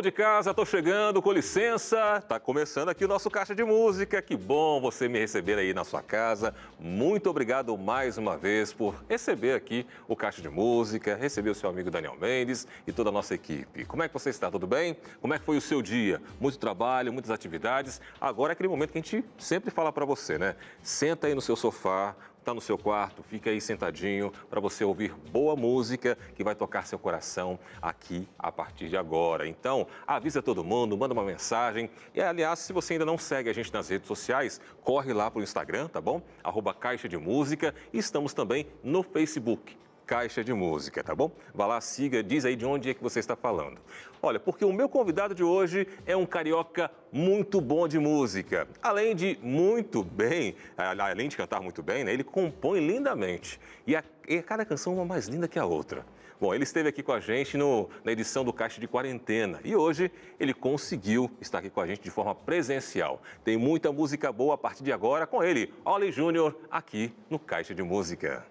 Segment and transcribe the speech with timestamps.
[0.00, 2.22] Alô de casa, tô chegando, com licença.
[2.26, 4.22] Tá começando aqui o nosso Caixa de Música.
[4.22, 6.54] Que bom você me receber aí na sua casa.
[6.78, 11.68] Muito obrigado mais uma vez por receber aqui o Caixa de Música, receber o seu
[11.68, 13.84] amigo Daniel Mendes e toda a nossa equipe.
[13.84, 14.50] Como é que você está?
[14.50, 14.96] Tudo bem?
[15.20, 16.18] Como é que foi o seu dia?
[16.40, 18.00] Muito trabalho, muitas atividades.
[18.18, 20.56] Agora é aquele momento que a gente sempre fala para você, né?
[20.82, 25.14] Senta aí no seu sofá, está no seu quarto, fica aí sentadinho para você ouvir
[25.30, 29.46] boa música que vai tocar seu coração aqui a partir de agora.
[29.46, 31.90] Então, avisa todo mundo, manda uma mensagem.
[32.14, 35.40] E, aliás, se você ainda não segue a gente nas redes sociais, corre lá para
[35.40, 36.22] o Instagram, tá bom?
[36.42, 37.74] Arroba Caixa de Música.
[37.92, 39.76] E estamos também no Facebook.
[40.10, 41.30] Caixa de Música, tá bom?
[41.54, 43.80] Vá lá, siga, diz aí de onde é que você está falando.
[44.20, 48.66] Olha, porque o meu convidado de hoje é um carioca muito bom de música.
[48.82, 53.60] Além de muito bem, além de cantar muito bem, né, ele compõe lindamente.
[53.86, 56.04] E, a, e cada canção é uma mais linda que a outra.
[56.40, 59.76] Bom, ele esteve aqui com a gente no, na edição do Caixa de Quarentena e
[59.76, 63.22] hoje ele conseguiu estar aqui com a gente de forma presencial.
[63.44, 67.72] Tem muita música boa a partir de agora com ele, Oli Júnior, aqui no Caixa
[67.72, 68.49] de Música.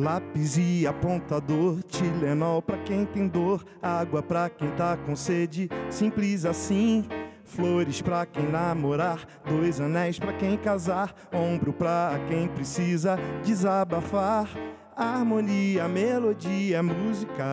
[0.00, 6.46] Lápis e apontador, Tilenol pra quem tem dor, água pra quem tá com sede, simples
[6.46, 7.06] assim.
[7.44, 14.48] Flores pra quem namorar, dois anéis pra quem casar, ombro pra quem precisa desabafar.
[14.96, 17.44] Harmonia, melodia, música,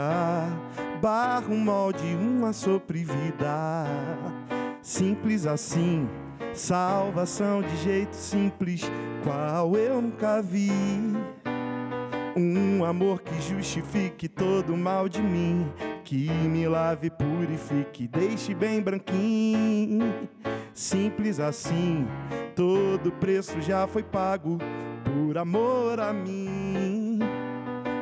[1.01, 3.85] barro, molde, uma sopro vida.
[4.81, 6.07] Simples assim,
[6.53, 8.89] salvação de jeito simples,
[9.21, 10.71] qual eu nunca vi.
[12.39, 15.67] Um amor que justifique todo o mal de mim,
[16.03, 20.29] que me lave, purifique, deixe bem branquinho.
[20.71, 22.07] Simples assim,
[22.55, 24.59] todo preço já foi pago
[25.03, 27.17] por amor a mim.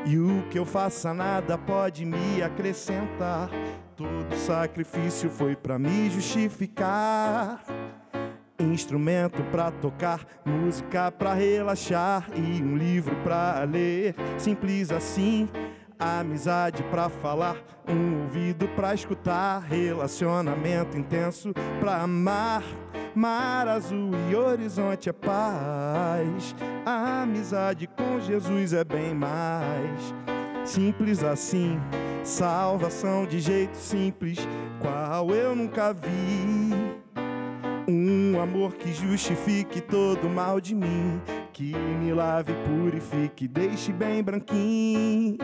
[0.05, 3.49] E o que eu faça nada pode me acrescentar.
[3.95, 7.63] Todo sacrifício foi para me justificar.
[8.57, 14.15] Instrumento pra tocar, música pra relaxar e um livro pra ler.
[14.37, 15.49] Simples assim,
[15.99, 17.57] amizade pra falar,
[17.87, 22.63] um ouvido pra escutar, relacionamento intenso pra amar.
[23.13, 26.55] Mar azul e horizonte é paz.
[26.85, 30.13] A amizade com Jesus é bem mais.
[30.65, 31.79] Simples assim,
[32.23, 34.39] salvação de jeito simples,
[34.81, 36.73] qual eu nunca vi.
[37.87, 41.21] Um amor que justifique todo mal de mim,
[41.53, 45.37] que me lave, purifique, deixe bem branquinho.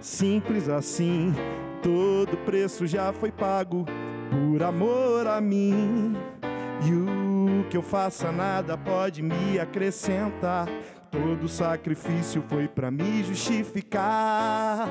[0.00, 1.34] Simples assim,
[1.82, 3.84] todo preço já foi pago
[4.30, 6.14] por amor a mim.
[6.86, 10.68] E o que eu faça nada pode me acrescentar.
[11.10, 14.88] Todo sacrifício foi para me justificar.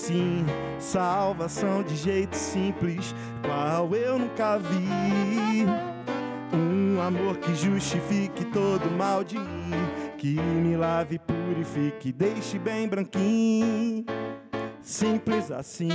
[0.00, 0.46] Assim,
[0.78, 5.66] salvação de jeito simples, qual eu nunca vi.
[6.52, 9.70] Um amor que justifique todo mal de mim,
[10.16, 14.06] que me lave, purifique, deixe bem branquinho.
[14.80, 15.90] Simples assim,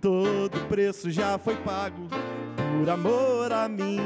[0.00, 2.08] todo preço já foi pago
[2.56, 4.00] por amor a mim.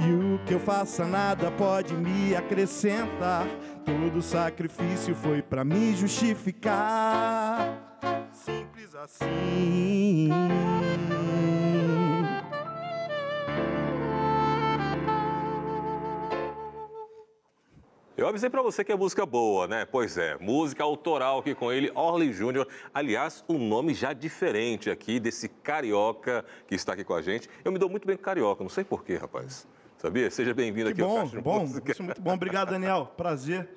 [0.00, 3.46] E o que eu faça nada pode me acrescentar.
[3.84, 7.98] Todo sacrifício foi para me justificar.
[8.32, 10.30] Simples assim.
[18.16, 19.84] Eu avisei para você que é música boa, né?
[19.84, 22.66] Pois é, música autoral aqui com ele, Orly Júnior.
[22.92, 27.48] Aliás, um nome já diferente aqui desse carioca que está aqui com a gente.
[27.64, 29.68] Eu me dou muito bem com carioca, não sei porquê, rapaz.
[29.98, 30.30] Sabia?
[30.30, 31.90] Seja bem-vindo aqui bom, ao Caixa bom, Música.
[31.92, 32.32] Isso é muito bom.
[32.34, 33.12] Obrigado, Daniel.
[33.16, 33.68] Prazer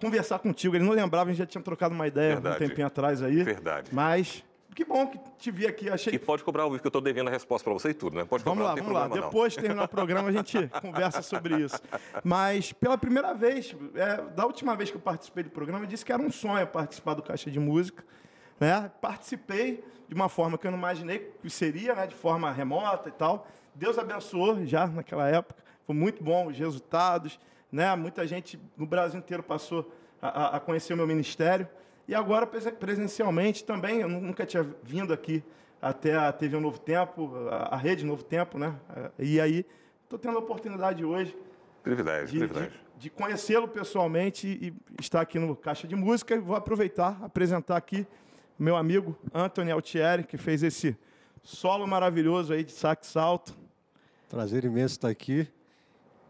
[0.00, 0.76] conversar contigo.
[0.76, 2.56] Ele não lembrava, a gente já tinha trocado uma ideia Verdade.
[2.64, 3.42] um tempinho atrás aí.
[3.42, 3.88] Verdade.
[3.92, 4.44] Mas
[4.74, 5.88] que bom que te vi aqui.
[5.88, 7.94] Achei E pode cobrar ao vivo, que eu estou devendo a resposta para você e
[7.94, 8.26] tudo, né?
[8.26, 9.00] Pode Vamos cobrar, lá, vamos lá.
[9.00, 9.30] problema, não.
[9.30, 11.80] Depois de terminar o programa, a gente conversa sobre isso.
[12.22, 16.04] Mas, pela primeira vez, é, da última vez que eu participei do programa, eu disse
[16.04, 18.04] que era um sonho participar do Caixa de Música.
[18.60, 18.90] né?
[19.00, 22.06] Participei de uma forma que eu não imaginei que seria, né?
[22.06, 23.48] De forma remota e tal.
[23.76, 25.62] Deus abençoou já naquela época.
[25.86, 27.38] Foi muito bom os resultados,
[27.70, 27.94] né?
[27.94, 31.68] Muita gente no Brasil inteiro passou a, a conhecer o meu ministério.
[32.08, 35.44] E agora, presencialmente também, eu nunca tinha vindo aqui
[35.80, 38.74] até a TV Novo Tempo, a, a Rede Novo Tempo, né?
[39.18, 39.66] E aí,
[40.04, 41.36] estou tendo a oportunidade hoje.
[41.82, 42.72] Privilégio, de, privilégio.
[42.96, 46.34] De, de conhecê-lo pessoalmente e estar aqui no Caixa de Música.
[46.34, 48.06] E vou aproveitar, apresentar aqui
[48.58, 50.96] meu amigo Anthony Altieri, que fez esse
[51.42, 53.65] solo maravilhoso aí de sax alto.
[54.28, 55.46] Prazer imenso estar aqui.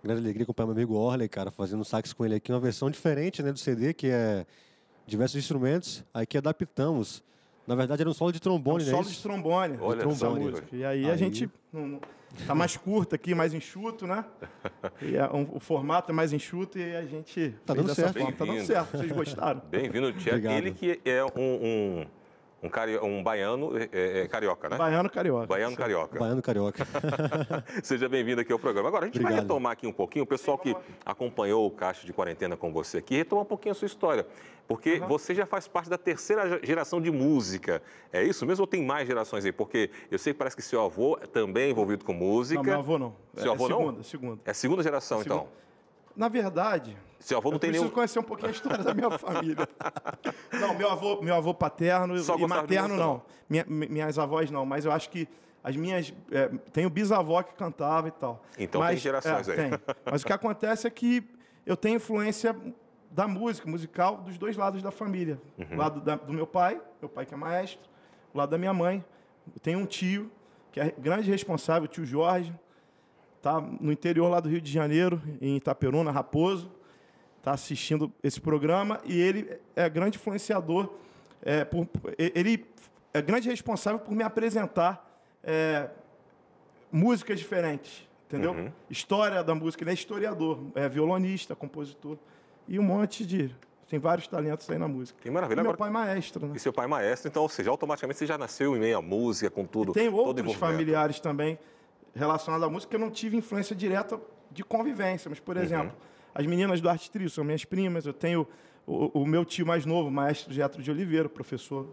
[0.05, 2.53] Grande alegria acompanhar meu amigo Orley, cara, fazendo sax com ele aqui.
[2.53, 4.45] Uma versão diferente né, do CD, que é
[5.07, 6.05] diversos instrumentos.
[6.13, 7.25] Aqui adaptamos.
[7.67, 9.03] Na verdade, era um solo de trombone, é um né?
[9.03, 9.79] Solo de trombone.
[9.81, 10.55] Olha, de trombone.
[10.73, 11.51] E aí, aí, a gente
[12.39, 14.25] está mais curto aqui, mais enxuto, né?
[15.01, 18.15] E a, um, o formato é mais enxuto e a gente tá dando certo.
[18.37, 18.97] Tá dando certo.
[18.99, 19.63] Vocês gostaram?
[19.71, 20.49] Bem-vindo, Tiago.
[20.49, 22.07] Ele que é um, um
[22.67, 22.99] um, cari...
[22.99, 24.77] um baiano é, é, é, carioca, né?
[24.77, 25.47] Baiano carioca.
[25.47, 26.19] Baiano carioca.
[26.19, 26.87] Baiano carioca.
[27.83, 28.89] Seja bem-vindo aqui ao programa.
[28.89, 29.35] Agora, a gente Obrigado.
[29.35, 32.99] vai retomar aqui um pouquinho, o pessoal que acompanhou o Caixa de Quarentena com você
[32.99, 34.27] aqui, retomar um pouquinho a sua história.
[34.67, 35.07] Porque uhum.
[35.07, 37.81] você já faz parte da terceira geração de música.
[38.13, 39.53] É isso mesmo ou tem mais gerações aí?
[39.53, 42.61] Porque eu sei que parece que seu avô também é envolvido com música.
[42.61, 43.15] Não, meu avô não.
[43.37, 44.03] Seu é, avô segunda, não?
[44.03, 44.41] Segunda.
[44.45, 45.43] É segunda geração, é segunda.
[45.43, 45.53] então?
[46.17, 47.95] Na verdade, seu avô não eu tem preciso nenhum...
[47.95, 49.69] conhecer um pouquinho a história da minha família.
[50.61, 53.21] não, meu avô, meu avô paterno Só e materno não.
[53.49, 55.29] Minha, minhas avós não, mas eu acho que
[55.61, 56.15] as minhas.
[56.31, 58.45] É, tem o bisavó que cantava e tal.
[58.57, 59.57] Então mas, tem gerações é, aí.
[59.57, 59.81] Tem.
[60.09, 61.29] Mas o que acontece é que
[61.67, 62.55] eu tenho influência
[63.11, 65.41] da música, musical, dos dois lados da família.
[65.59, 65.67] Uhum.
[65.73, 67.91] O lado da, do meu pai, meu pai que é maestro,
[68.33, 69.05] o lado da minha mãe.
[69.53, 70.31] Eu tenho um tio,
[70.71, 72.55] que é grande responsável, o tio Jorge,
[73.43, 76.76] tá no interior lá do Rio de Janeiro, em Itaperuna, Raposo
[77.47, 80.93] está assistindo esse programa e ele é grande influenciador,
[81.41, 81.87] é, por,
[82.19, 82.67] ele
[83.15, 85.89] é grande responsável por me apresentar é,
[86.91, 88.51] músicas diferentes, entendeu?
[88.51, 88.73] Uhum.
[88.91, 92.19] História da música, ele é historiador, é violonista, compositor
[92.67, 93.55] e um monte de
[93.89, 95.17] tem vários talentos aí na música.
[95.23, 95.61] Que maravilha.
[95.61, 96.55] E meu pai maestro, né?
[96.57, 99.49] E seu pai maestro, então, ou seja, automaticamente você já nasceu em meio à música,
[99.49, 99.93] com tudo.
[99.93, 101.57] E tem outros familiares também
[102.13, 104.21] relacionados à música que eu não tive influência direta
[104.51, 105.63] de convivência, mas, por uhum.
[106.37, 108.05] As meninas do Arte Trio são minhas primas.
[108.05, 108.47] Eu tenho
[108.87, 111.89] o, o meu tio mais novo, maestro Getro de Oliveira, professor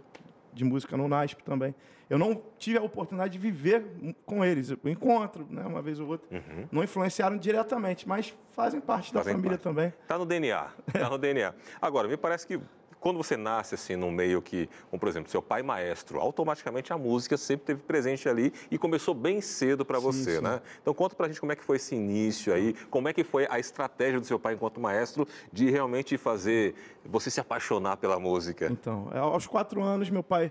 [0.51, 1.73] de música no NASP também.
[2.09, 3.85] Eu não tive a oportunidade de viver
[4.25, 4.69] com eles.
[4.69, 6.27] Eu encontro, né, uma vez ou outra.
[6.29, 6.67] Uhum.
[6.69, 9.63] Não influenciaram diretamente, mas fazem parte fazem da família parte.
[9.63, 9.93] também.
[10.01, 10.67] Está no DNA.
[10.87, 11.55] Está no DNA.
[11.81, 12.59] Agora, me parece que
[13.03, 16.97] quando você nasce assim num meio que, como por exemplo, seu pai maestro, automaticamente a
[16.97, 20.41] música sempre teve presente ali e começou bem cedo para você, sim.
[20.41, 20.61] né?
[20.81, 23.45] Então conta pra gente como é que foi esse início aí, como é que foi
[23.49, 28.69] a estratégia do seu pai enquanto maestro de realmente fazer você se apaixonar pela música.
[28.71, 30.49] Então, é, aos quatro anos meu pai,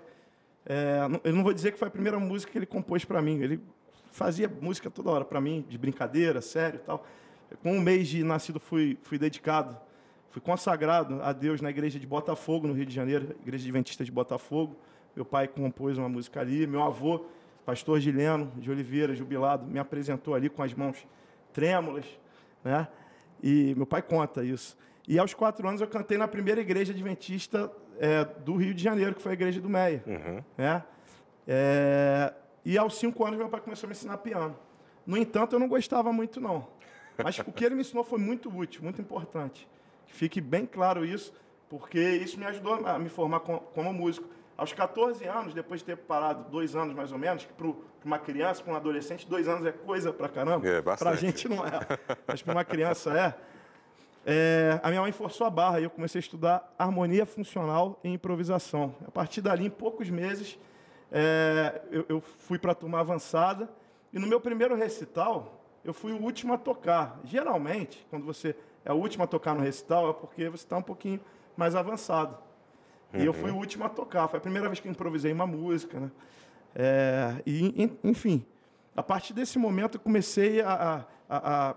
[0.67, 3.41] é, eu não vou dizer que foi a primeira música que ele compôs para mim,
[3.41, 3.63] ele
[4.11, 7.07] fazia música toda hora para mim, de brincadeira, sério e tal.
[7.63, 9.75] Com um mês de nascido fui, fui dedicado
[10.33, 14.11] Fui consagrado a Deus na igreja de Botafogo, no Rio de Janeiro, igreja adventista de
[14.11, 14.75] Botafogo.
[15.15, 16.67] Meu pai compôs uma música ali.
[16.67, 17.27] Meu avô,
[17.67, 21.07] pastor Gileno de Oliveira, jubilado, me apresentou ali com as mãos
[21.53, 22.07] trêmulas,
[22.65, 22.89] né?
[23.43, 24.75] E meu pai conta isso.
[25.07, 29.15] E aos quatro anos eu cantei na primeira igreja adventista é, do Rio de Janeiro,
[29.15, 30.03] que foi a igreja do Meia.
[30.07, 30.43] Uhum.
[30.57, 30.83] Né?
[31.47, 32.33] É,
[32.65, 34.57] e aos cinco anos meu pai começou a me ensinar piano.
[35.07, 36.67] No entanto, eu não gostava muito, não.
[37.23, 39.69] Mas o que ele me ensinou foi muito útil, muito importante.
[40.13, 41.33] Fique bem claro isso,
[41.69, 44.29] porque isso me ajudou a me formar como músico.
[44.57, 47.67] Aos 14 anos, depois de ter parado dois anos mais ou menos, que para
[48.05, 50.69] uma criança, para um adolescente, dois anos é coisa para caramba.
[50.69, 51.81] É, para a gente não é,
[52.27, 54.31] mas para uma criança é.
[54.31, 54.81] é.
[54.83, 58.95] A minha mãe forçou a barra e eu comecei a estudar harmonia funcional e improvisação.
[59.09, 60.59] A partir dali, em poucos meses,
[61.11, 63.69] é, eu, eu fui para a turma avançada
[64.13, 67.19] e no meu primeiro recital, eu fui o último a tocar.
[67.25, 68.55] Geralmente, quando você
[68.85, 71.21] é o último a tocar no recital, é porque você está um pouquinho
[71.57, 72.37] mais avançado.
[73.13, 73.21] Uhum.
[73.21, 74.29] E eu fui o último a tocar.
[74.29, 76.01] Foi a primeira vez que eu improvisei uma música.
[76.01, 76.11] Né?
[76.75, 78.45] É, e, enfim,
[78.97, 81.75] a partir desse momento eu comecei a, a, a,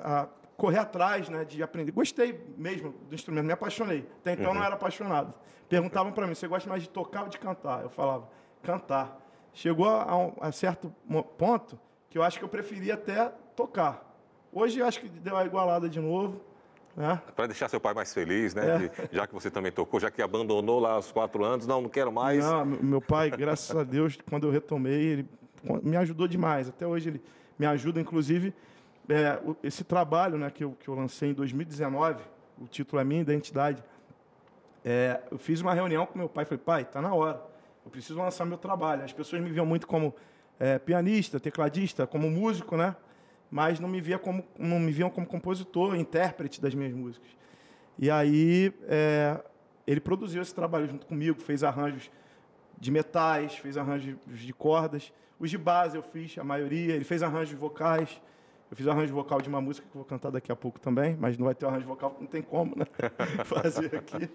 [0.00, 1.90] a correr atrás né, de aprender.
[1.92, 4.06] Gostei mesmo do instrumento, me apaixonei.
[4.20, 4.58] Até então uhum.
[4.58, 5.34] não era apaixonado.
[5.68, 7.82] Perguntavam para mim, você gosta mais de tocar ou de cantar?
[7.82, 8.28] Eu falava,
[8.62, 9.18] cantar.
[9.52, 10.94] Chegou a, um, a certo
[11.38, 14.09] ponto que eu acho que eu preferia até tocar.
[14.52, 16.40] Hoje acho que deu a igualada de novo.
[16.96, 17.20] Né?
[17.36, 18.84] Para deixar seu pai mais feliz, né?
[18.84, 18.88] É.
[18.88, 21.88] Que, já que você também tocou, já que abandonou lá aos quatro anos, não, não
[21.88, 22.44] quero mais.
[22.44, 25.28] Não, meu pai, graças a Deus, quando eu retomei, ele
[25.82, 26.68] me ajudou demais.
[26.68, 27.22] Até hoje ele
[27.58, 28.52] me ajuda, inclusive,
[29.08, 32.22] é, esse trabalho né, que, eu, que eu lancei em 2019,
[32.60, 33.82] o título é Minha Identidade.
[34.84, 36.44] é, eu fiz uma reunião com meu pai.
[36.44, 37.40] Falei, pai, tá na hora.
[37.84, 39.04] Eu preciso lançar meu trabalho.
[39.04, 40.14] As pessoas me viam muito como
[40.58, 42.96] é, pianista, tecladista, como músico, né?
[43.50, 47.28] Mas não me via como, não me viam como compositor, intérprete das minhas músicas.
[47.98, 49.42] E aí é,
[49.86, 52.10] ele produziu esse trabalho junto comigo, fez arranjos
[52.78, 55.12] de metais, fez arranjos de cordas.
[55.38, 56.94] Os de base eu fiz, a maioria.
[56.94, 58.20] Ele fez arranjos vocais.
[58.70, 61.36] Eu fiz arranjo vocal de uma música que vou cantar daqui a pouco também, mas
[61.36, 62.86] não vai ter arranjo vocal, não tem como né?
[63.44, 64.30] fazer aqui.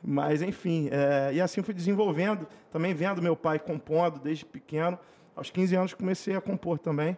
[0.00, 4.96] Mas, enfim, é, e assim fui desenvolvendo, também vendo meu pai compondo desde pequeno.
[5.34, 7.16] Aos 15 anos comecei a compor também.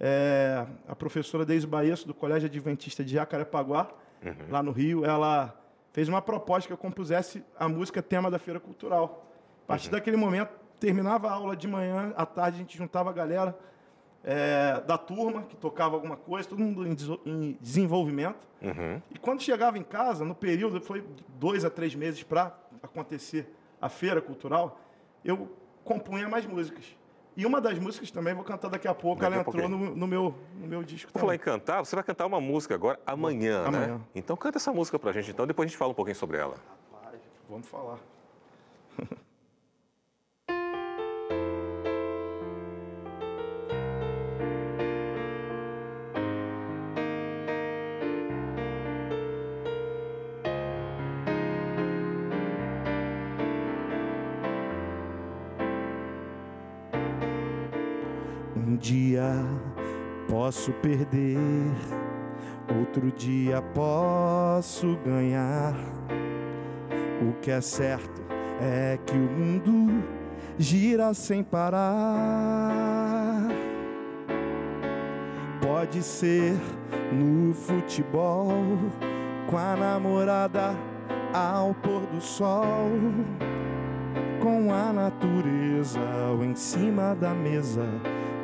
[0.00, 3.88] É, a professora Deise Baeço, do Colégio Adventista de Jacarepaguá,
[4.24, 4.32] uhum.
[4.50, 5.54] lá no Rio, ela
[5.92, 9.30] fez uma proposta que eu compusesse a música tema da Feira Cultural.
[9.64, 9.92] A partir uhum.
[9.92, 13.56] daquele momento, terminava a aula de manhã, à tarde a gente juntava a galera
[14.24, 18.48] é, da turma, que tocava alguma coisa, todo mundo em, em desenvolvimento.
[18.60, 19.00] Uhum.
[19.10, 21.04] E quando chegava em casa, no período, foi
[21.38, 23.48] dois a três meses para acontecer
[23.80, 24.80] a feira cultural,
[25.24, 26.84] eu compunha mais músicas.
[27.36, 30.06] E uma das músicas também, vou cantar daqui a pouco, daqui ela entrou no, no,
[30.06, 33.64] meu, no meu disco Vou falar em cantar, você vai cantar uma música agora, amanhã,
[33.66, 34.00] amanhã, né?
[34.14, 36.54] Então canta essa música pra gente, então depois a gente fala um pouquinho sobre ela.
[36.92, 37.98] Rapaz, vamos falar.
[59.14, 59.46] dia
[60.28, 61.38] posso perder,
[62.80, 65.72] outro dia posso ganhar.
[67.22, 68.22] O que é certo
[68.60, 70.02] é que o mundo
[70.58, 71.92] gira sem parar.
[75.62, 76.56] Pode ser
[77.12, 78.48] no futebol,
[79.48, 80.74] com a namorada
[81.32, 82.90] ao pôr do sol,
[84.42, 86.00] com a natureza
[86.32, 87.86] ou em cima da mesa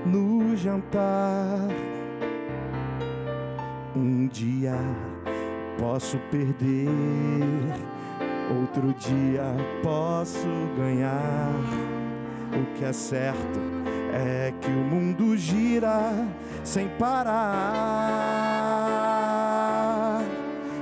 [0.06, 1.68] no jantar.
[3.94, 4.78] Um dia
[5.78, 6.88] posso perder,
[8.60, 9.44] outro dia
[9.82, 11.50] posso ganhar.
[12.52, 13.60] O que é certo
[14.12, 16.12] é que o mundo gira
[16.64, 17.30] sem parar.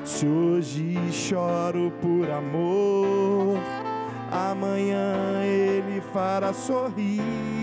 [0.04, 3.58] Se hoje choro por amor,
[4.32, 7.57] amanhã ele fará sorrir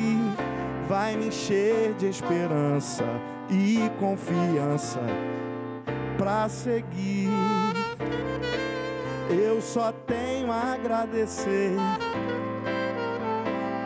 [0.87, 3.03] vai me encher de esperança
[3.49, 4.99] e confiança
[6.17, 7.29] para seguir.
[9.29, 11.75] Eu só tenho a agradecer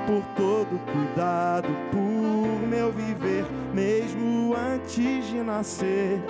[0.06, 6.22] por todo cuidado, por meu viver, mesmo antes de nascer.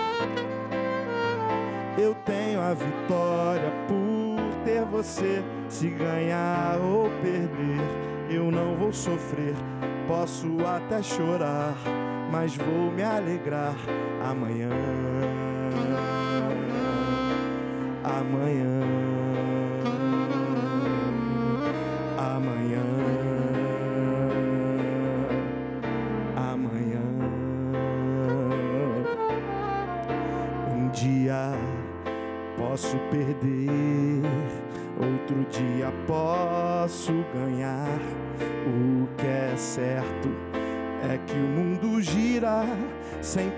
[1.97, 5.43] Eu tenho a vitória por ter você.
[5.67, 7.81] Se ganhar ou perder,
[8.29, 9.55] eu não vou sofrer
[10.09, 11.75] Posso até chorar,
[12.31, 13.75] mas vou me alegrar
[14.27, 14.67] amanhã.
[18.03, 19.08] Amanhã.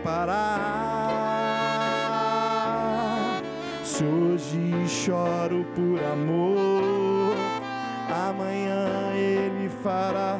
[0.03, 1.11] Parar.
[3.83, 7.35] Se hoje choro por amor,
[8.29, 10.39] amanhã ele fará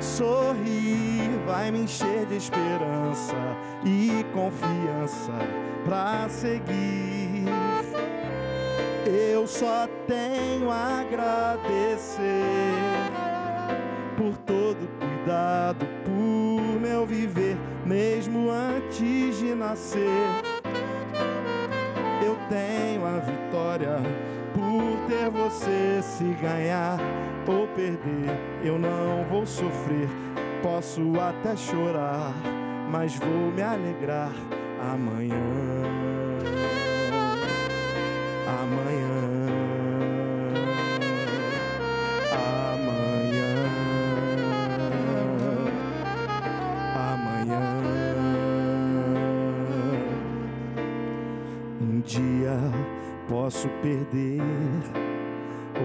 [0.00, 3.36] sorrir, vai me encher de esperança
[3.84, 5.32] e confiança
[5.84, 7.46] para seguir.
[9.06, 12.55] Eu só tenho a agradecer
[17.86, 20.42] mesmo antes de nascer.
[22.24, 23.98] Eu tenho a vitória
[24.52, 26.02] por ter você.
[26.02, 26.98] Se ganhar
[27.46, 30.08] ou perder, eu não vou sofrer.
[30.62, 32.32] Posso até chorar,
[32.90, 34.32] mas vou me alegrar
[34.80, 35.36] amanhã.
[38.62, 39.15] Amanhã.
[54.10, 54.42] Perder,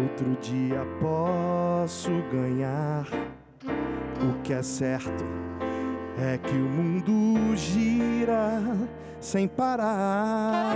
[0.02, 3.08] outro dia posso ganhar.
[4.22, 5.26] O que é certo
[6.18, 8.62] é que o mundo gira
[9.20, 10.72] sem parar.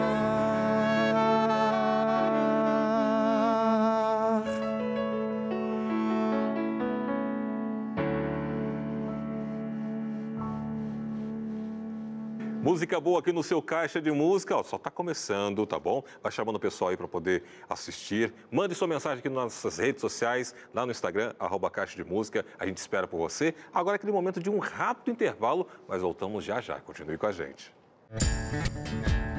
[12.76, 16.04] Música boa aqui no seu caixa de música, ó, só está começando, tá bom?
[16.22, 18.34] Vai chamando o pessoal aí para poder assistir.
[18.52, 22.46] Mande sua mensagem aqui nas nossas redes sociais, lá no Instagram, arroba Caixa de Música.
[22.60, 23.56] A gente espera por você.
[23.74, 26.82] Agora é aquele momento de um rápido intervalo, mas voltamos já já.
[26.82, 27.74] Continue com a gente.
[28.12, 29.35] Um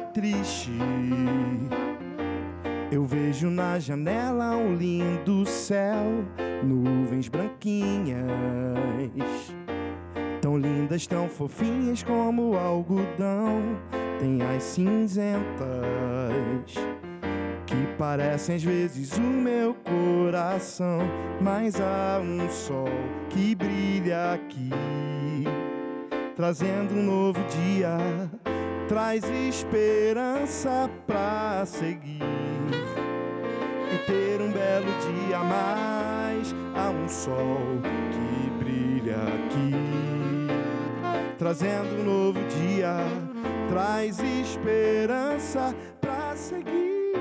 [0.00, 0.72] triste,
[2.90, 6.24] eu vejo na janela um lindo céu,
[6.62, 8.26] nuvens branquinhas,
[10.40, 13.60] tão lindas, tão fofinhas como algodão.
[14.18, 15.38] Tem as cinzentas
[17.66, 21.00] que parecem às vezes o meu coração,
[21.40, 22.88] mas há um sol
[23.30, 24.70] que brilha aqui
[26.38, 27.98] trazendo um novo dia,
[28.88, 32.22] traz esperança pra seguir
[33.92, 34.86] e ter um belo
[35.26, 36.54] dia a mais.
[36.74, 37.80] Há um sol
[38.10, 39.74] que brilha aqui,
[41.36, 42.96] trazendo um novo dia,
[43.68, 47.12] traz esperança pra seguir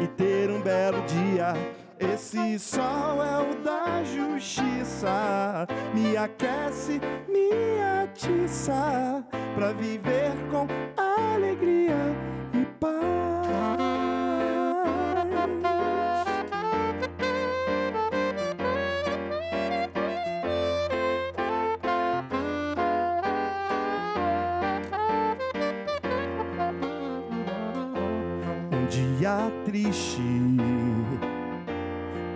[0.00, 1.52] e ter um belo dia.
[2.00, 9.24] Esse sol é o da justiça, me aquece, me atiça,
[9.56, 11.96] pra viver com alegria
[12.54, 12.98] e paz.
[28.72, 30.57] Um dia triste.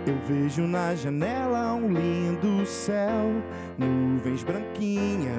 [0.05, 3.31] Eu vejo na janela um lindo céu,
[3.77, 5.33] nuvens branquinhas,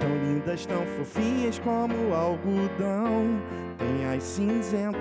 [0.00, 3.38] tão lindas, tão fofinhas como algodão.
[3.76, 4.96] Tem as cinzentas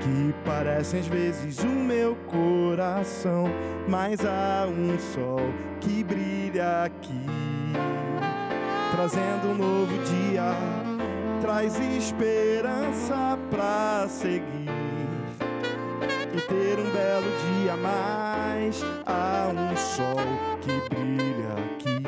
[0.00, 3.44] que parecem às vezes o meu coração,
[3.88, 5.48] mas há um sol
[5.80, 7.24] que brilha aqui,
[8.90, 10.56] trazendo um novo dia,
[11.40, 14.55] traz esperança pra seguir
[16.36, 18.82] e ter um belo dia a mais.
[19.06, 20.16] Há um sol
[20.60, 22.02] que brilha aqui,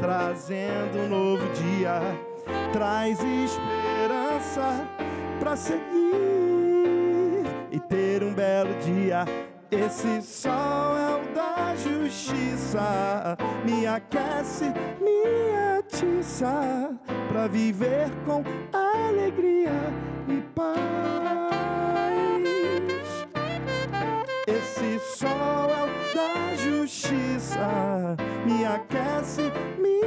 [0.00, 2.00] trazendo um novo dia,
[2.72, 4.86] traz esperança
[5.40, 5.82] pra seguir
[7.72, 9.24] e ter um belo dia.
[9.70, 16.96] Esse sol é o da justiça, me aquece, me atiça,
[17.28, 19.92] pra viver com alegria
[20.26, 21.57] e paz.
[25.18, 25.28] Sol
[25.68, 29.50] é o da justiça, me aquece,
[29.80, 30.00] me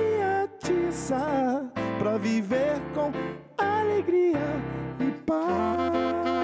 [0.43, 1.69] atiça,
[1.99, 3.11] pra viver com
[3.57, 4.55] alegria
[5.01, 6.40] e paz.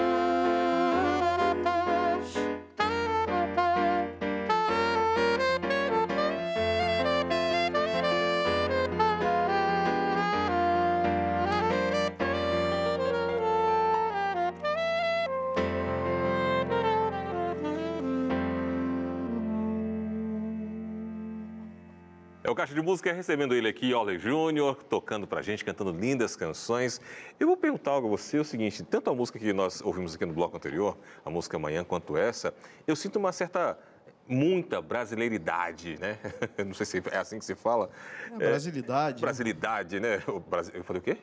[22.48, 26.34] É o Caixa de Música recebendo ele aqui, Ole Júnior, tocando pra gente, cantando lindas
[26.34, 26.98] canções.
[27.38, 30.14] Eu vou perguntar algo a você, é o seguinte, tanto a música que nós ouvimos
[30.14, 32.54] aqui no bloco anterior, a música Amanhã, quanto essa,
[32.86, 33.78] eu sinto uma certa,
[34.26, 36.18] muita brasileiridade, né?
[36.66, 37.90] Não sei se é assim que se fala.
[38.34, 39.20] Brasilidade.
[39.20, 40.22] Brasilidade, né?
[40.26, 41.18] O Brasi- Eu falei o quê?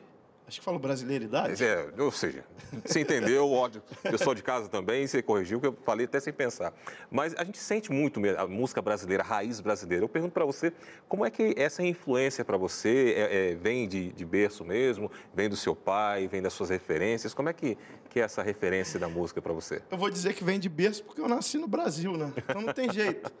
[0.46, 1.62] Acho que falo brasileiridade.
[1.64, 2.44] É, ou seja,
[2.84, 3.82] você entendeu, ódio.
[4.00, 6.72] Pessoal de casa também, você corrigiu, que eu falei até sem pensar.
[7.10, 10.04] Mas a gente sente muito mesmo a música brasileira, a raiz brasileira.
[10.04, 10.72] Eu pergunto para você,
[11.08, 15.48] como é que essa influência para você é, é, vem de, de berço mesmo, vem
[15.48, 17.34] do seu pai, vem das suas referências?
[17.34, 17.76] Como é que,
[18.08, 19.82] que é essa referência da música para você?
[19.90, 22.32] Eu vou dizer que vem de berço porque eu nasci no Brasil, né?
[22.36, 23.32] Então não tem jeito.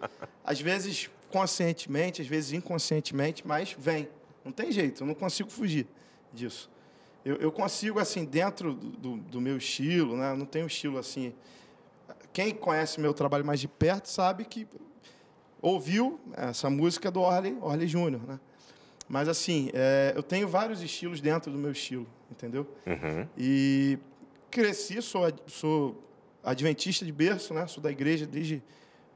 [0.44, 4.08] Às vezes conscientemente, às vezes inconscientemente, mas vem.
[4.44, 5.86] Não tem jeito, eu não consigo fugir
[6.32, 6.68] disso.
[7.26, 10.30] Eu, eu consigo, assim, dentro do, do, meu estilo, né?
[10.30, 11.34] Eu não tenho um estilo assim.
[12.32, 14.64] Quem conhece meu trabalho mais de perto sabe que
[15.60, 18.38] ouviu essa música do Orley, Orley Júnior, né?
[19.08, 22.64] Mas, assim, é, eu tenho vários estilos dentro do meu estilo, entendeu?
[23.36, 23.98] E
[24.48, 26.08] cresci, sou, sou
[26.44, 27.66] adventista de berço, né?
[27.66, 28.62] Sou da igreja desde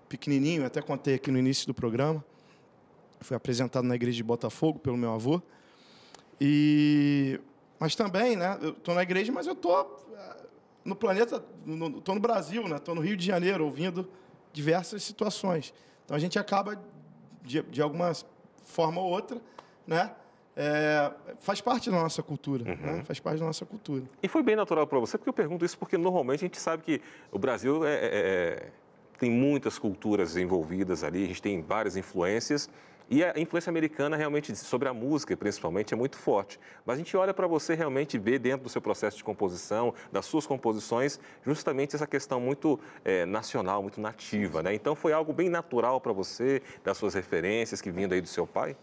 [0.09, 2.25] pequenininho, até contei aqui no início do programa.
[3.21, 5.41] Fui apresentado na igreja de Botafogo pelo meu avô.
[6.41, 7.39] E,
[7.81, 8.59] mas também, né?
[8.61, 10.07] Eu estou na igreja, mas eu estou
[10.85, 11.43] no planeta,
[11.97, 12.77] estou no Brasil, né?
[12.77, 14.09] Estou no Rio de Janeiro, ouvindo
[14.53, 15.73] diversas situações.
[16.05, 16.79] Então a gente acaba,
[17.43, 18.13] de, de alguma
[18.65, 19.41] forma ou outra,
[19.87, 20.13] né?
[20.57, 22.73] É, faz parte da nossa cultura, né?
[22.73, 22.97] uhum.
[22.97, 23.05] né?
[23.05, 24.05] faz parte da nossa cultura.
[24.23, 26.83] E foi bem natural para você, porque eu pergunto isso porque normalmente a gente sabe
[26.83, 27.01] que
[27.33, 28.73] o Brasil é, é, é
[29.21, 32.71] tem muitas culturas envolvidas ali, a gente tem várias influências
[33.11, 36.59] e a influência americana realmente sobre a música, principalmente, é muito forte.
[36.87, 40.25] Mas a gente olha para você realmente ver dentro do seu processo de composição, das
[40.25, 44.73] suas composições, justamente essa questão muito é, nacional, muito nativa, né?
[44.73, 48.47] Então foi algo bem natural para você, das suas referências que vindo aí do seu
[48.47, 48.77] pai?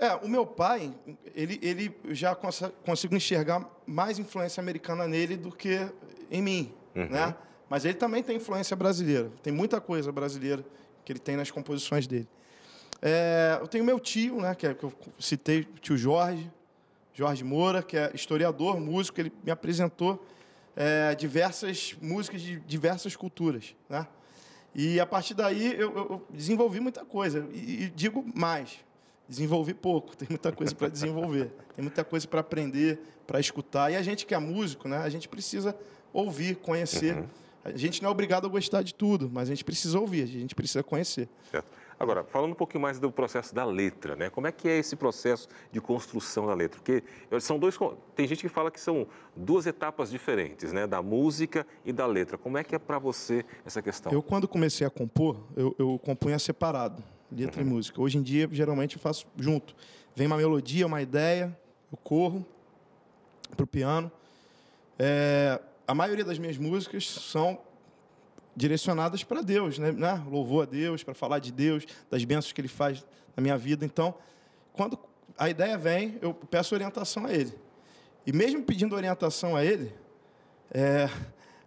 [0.00, 0.92] É, o meu pai,
[1.34, 5.86] ele, ele já cons consigo enxergar mais influência americana nele do que
[6.30, 7.10] em mim, uhum.
[7.10, 7.36] né?
[7.70, 9.30] Mas ele também tem influência brasileira.
[9.44, 10.64] Tem muita coisa brasileira
[11.04, 12.28] que ele tem nas composições dele.
[13.00, 16.50] É, eu tenho meu tio, né, que, é, que eu citei, tio Jorge,
[17.14, 20.26] Jorge Moura, que é historiador, músico, ele me apresentou
[20.74, 23.74] é, diversas músicas de diversas culturas.
[23.88, 24.06] Né?
[24.74, 27.46] E a partir daí eu, eu desenvolvi muita coisa.
[27.52, 28.80] E, e, digo mais,
[29.28, 33.92] desenvolvi pouco, tem muita coisa para desenvolver, tem muita coisa para aprender, para escutar.
[33.92, 35.74] E a gente que é músico, né, a gente precisa
[36.12, 37.16] ouvir, conhecer.
[37.16, 37.26] Uhum.
[37.64, 40.26] A gente não é obrigado a gostar de tudo, mas a gente precisa ouvir, a
[40.26, 41.28] gente precisa conhecer.
[41.50, 41.80] Certo.
[42.00, 44.30] Agora, falando um pouquinho mais do processo da letra, né?
[44.30, 46.80] Como é que é esse processo de construção da letra?
[46.80, 47.04] Porque
[47.38, 47.78] são dois.
[48.16, 50.86] Tem gente que fala que são duas etapas diferentes, né?
[50.86, 52.38] Da música e da letra.
[52.38, 54.10] Como é que é para você essa questão?
[54.10, 57.68] Eu, quando comecei a compor, eu, eu compunha separado, letra uhum.
[57.68, 58.00] e música.
[58.00, 59.76] Hoje em dia, geralmente, eu faço junto.
[60.16, 61.54] Vem uma melodia, uma ideia,
[61.92, 62.46] eu corro
[63.54, 64.10] para o piano.
[64.98, 67.58] É, a maioria das minhas músicas são
[68.54, 69.90] direcionadas para Deus, né?
[69.90, 70.24] né?
[70.30, 73.04] Louvor a Deus, para falar de Deus, das bênçãos que Ele faz
[73.36, 73.84] na minha vida.
[73.84, 74.14] Então,
[74.72, 74.96] quando
[75.36, 77.58] a ideia vem, eu peço orientação a Ele.
[78.24, 79.92] E mesmo pedindo orientação a Ele,
[80.70, 81.10] é,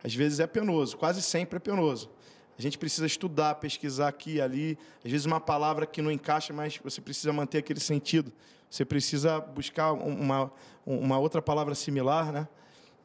[0.01, 2.09] às vezes é penoso, quase sempre é penoso.
[2.57, 4.77] A gente precisa estudar, pesquisar aqui e ali.
[5.03, 8.31] Às vezes uma palavra que não encaixa, mas você precisa manter aquele sentido.
[8.69, 10.49] Você precisa buscar uma,
[10.86, 12.47] uma outra palavra similar, né?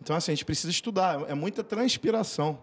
[0.01, 1.29] Então, assim, a gente precisa estudar.
[1.29, 2.59] É muita transpiração.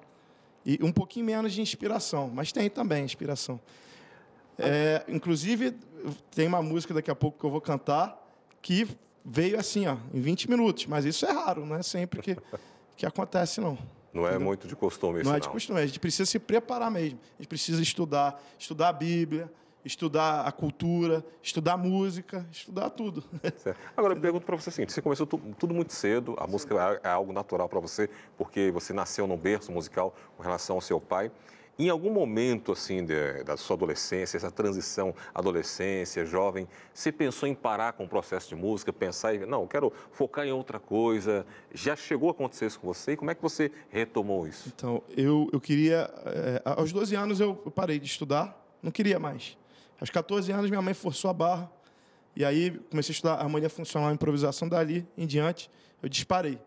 [0.65, 3.59] E um pouquinho menos de inspiração, mas tem também inspiração.
[4.57, 5.75] É, inclusive,
[6.31, 8.21] tem uma música daqui a pouco que eu vou cantar
[8.61, 8.87] que
[9.23, 10.87] veio assim, ó, em 20 minutos.
[10.87, 12.37] Mas isso é raro, não é sempre que,
[12.97, 13.77] que acontece, não.
[14.11, 14.45] Não é Entendeu?
[14.45, 15.35] muito de costume isso, não.
[15.35, 17.19] é de costume, a gente precisa se preparar mesmo.
[17.37, 19.51] A gente precisa estudar, estudar a Bíblia,
[19.85, 23.23] estudar a cultura, estudar música, estudar tudo.
[23.57, 23.79] Certo.
[23.95, 26.51] Agora, eu pergunto para você assim, você começou tudo, muito cedo, a Sim.
[26.51, 30.77] música é, é algo natural para você, porque você nasceu num berço musical com relação
[30.77, 31.31] ao seu pai.
[31.77, 37.53] Em algum momento assim de, da sua adolescência, essa transição adolescência, jovem, você pensou em
[37.53, 41.45] parar com o processo de música, pensar em, não, eu quero focar em outra coisa?
[41.73, 43.11] Já chegou a acontecer isso com você?
[43.11, 44.71] E como é que você retomou isso?
[44.73, 49.57] Então, eu, eu queria, é, aos 12 anos eu parei de estudar, não queria mais.
[49.99, 51.71] Aos 14 anos, minha mãe forçou a barra.
[52.35, 54.67] E aí comecei a estudar harmonia funcional e improvisação.
[54.67, 55.69] Dali em diante,
[56.03, 56.59] eu disparei.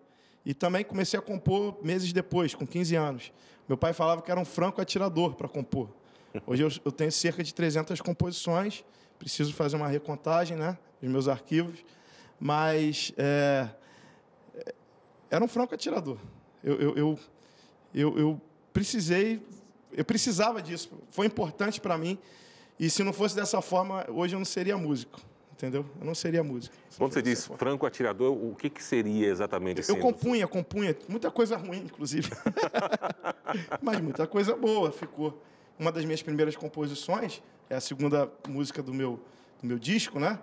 [0.45, 3.33] E também comecei a compor meses depois, com 15 anos.
[3.69, 5.91] Meu pai falava que era um franco atirador para compor.
[6.47, 8.83] Hoje eu, eu, tenho cerca de 300 composições.
[9.19, 11.85] Preciso fazer uma recontagem né, dos meus arquivos.
[12.41, 13.69] Mas é,
[14.57, 14.75] é
[15.31, 16.17] era um franco atirador.
[16.65, 17.19] Eu, eu, eu,
[17.95, 18.41] eu, eu
[18.73, 19.43] precisei,
[19.93, 20.91] eu precisava disso.
[21.11, 22.19] Foi importante para mim
[22.79, 25.21] e se não fosse dessa forma, hoje eu não seria músico.
[25.53, 25.85] Entendeu?
[25.99, 26.77] Eu não seria músico.
[26.97, 29.91] Quando você diz franco atirador, o que, que seria exatamente assim?
[29.93, 30.97] Eu compunha, compunha.
[31.09, 32.31] Muita coisa ruim, inclusive.
[33.83, 35.43] Mas muita coisa boa ficou.
[35.77, 39.19] Uma das minhas primeiras composições é a segunda música do meu,
[39.61, 40.39] do meu disco, né?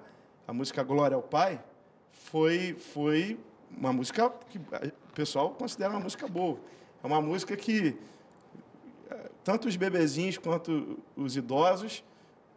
[0.46, 1.64] A música Glória ao Pai.
[2.12, 3.40] Foi, foi
[3.72, 6.60] uma música que o pessoal considera uma música boa.
[7.02, 7.98] É uma música que
[9.10, 12.04] eh, tanto os bebezinhos quanto os idosos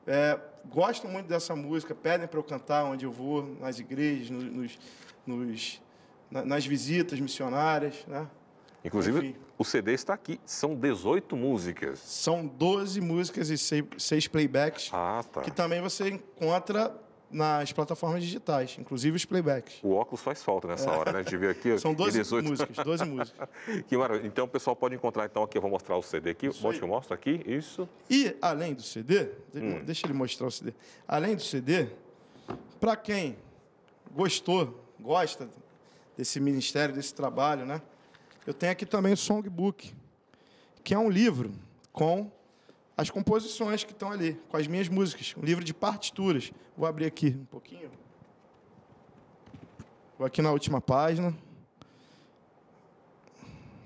[0.09, 4.79] é, gostam muito dessa música, pedem para eu cantar onde eu vou, nas igrejas, nos,
[5.27, 5.83] nos,
[6.31, 8.05] nas visitas missionárias.
[8.07, 8.27] Né?
[8.85, 9.37] Inclusive, Enfim.
[9.59, 10.41] o CD está aqui.
[10.47, 11.99] São 18 músicas.
[11.99, 14.91] São 12 músicas e 6 playbacks.
[14.93, 15.43] Ah, tá.
[15.43, 16.97] Que também você encontra
[17.31, 19.79] nas plataformas digitais, inclusive os playbacks.
[19.83, 21.19] O óculos faz falta nessa hora, né?
[21.21, 21.77] A gente vê aqui.
[21.81, 22.49] São 12 18...
[22.49, 23.49] músicas, 12 músicas.
[23.87, 24.27] que maravilha.
[24.27, 26.47] Então o pessoal pode encontrar, então, aqui, eu vou mostrar o CD aqui.
[26.47, 27.89] Isso Mostra eu mostro aqui, isso.
[28.09, 29.83] E, além do CD, hum.
[29.85, 30.73] deixa ele mostrar o CD.
[31.07, 31.89] Além do CD,
[32.81, 33.37] para quem
[34.15, 35.49] gostou, gosta
[36.17, 37.83] desse ministério, desse trabalho, né?
[38.47, 39.93] Eu tenho aqui também o Songbook,
[40.83, 41.53] que é um livro
[41.93, 42.31] com
[42.99, 46.51] as composições que estão ali, com as minhas músicas, um livro de partituras.
[46.77, 47.89] Vou abrir aqui um pouquinho.
[50.19, 51.33] Vou aqui na última página.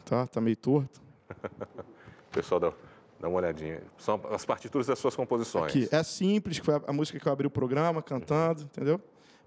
[0.06, 1.02] Tá, tá meio torto.
[2.32, 2.72] Pessoal, dá,
[3.20, 3.82] dá uma olhadinha.
[3.98, 5.66] São as partituras das suas composições.
[5.66, 8.98] Aqui, é simples, foi a, a música que eu abri o programa cantando, entendeu?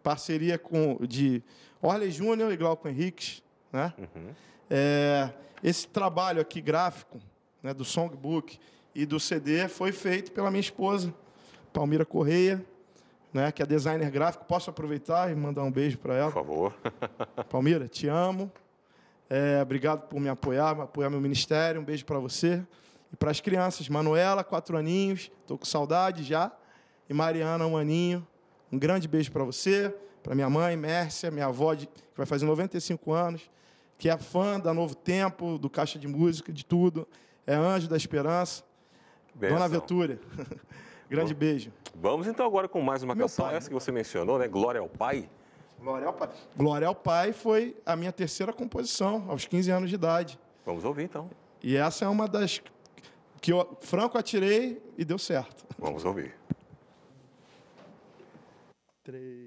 [0.04, 1.42] Parceria com de
[1.82, 3.42] Orley Júnior e Glauco Henriques,
[3.74, 3.92] né?
[4.70, 7.18] É, esse trabalho aqui gráfico,
[7.64, 8.60] né, do songbook
[8.96, 11.14] e do CD foi feito pela minha esposa,
[11.74, 12.66] Palmira Correia,
[13.34, 14.46] né, que é designer gráfico.
[14.46, 16.32] Posso aproveitar e mandar um beijo para ela?
[16.32, 16.74] Por favor.
[17.52, 18.50] Palmira, te amo.
[19.30, 21.82] É, obrigado por me apoiar, apoiar meu ministério.
[21.82, 22.66] Um beijo para você.
[23.12, 26.50] E para as crianças, Manuela, quatro aninhos, estou com saudade já.
[27.10, 28.26] E Mariana, um aninho.
[28.72, 33.14] Um grande beijo para você, para minha mãe, Mércia, minha avó, que vai fazer 95
[33.14, 33.50] anos,
[33.98, 37.08] que é fã da Novo Tempo, do Caixa de Música, de tudo.
[37.46, 38.64] É anjo da esperança.
[39.36, 39.58] Benção.
[39.58, 40.20] Dona Vetúria.
[41.10, 41.40] grande Bom.
[41.40, 41.72] beijo.
[41.94, 43.56] Vamos então agora com mais uma Meu canção, pai.
[43.56, 44.48] essa que você mencionou, né?
[44.48, 45.30] Glória ao Pai.
[45.80, 46.30] Glória ao Pai.
[46.56, 50.40] Glória ao Pai foi a minha terceira composição, aos 15 anos de idade.
[50.66, 51.30] Vamos ouvir então.
[51.62, 52.62] E essa é uma das
[53.42, 55.66] que eu franco atirei e deu certo.
[55.78, 56.34] Vamos ouvir.
[59.04, 59.45] Três,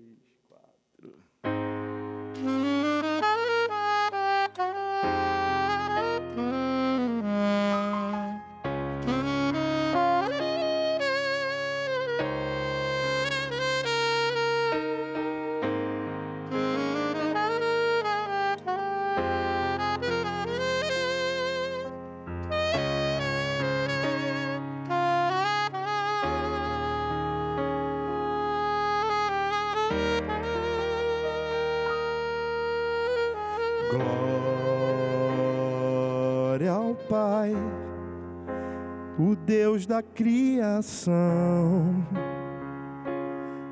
[36.58, 37.52] Glória ao Pai,
[39.16, 41.14] o Deus da criação,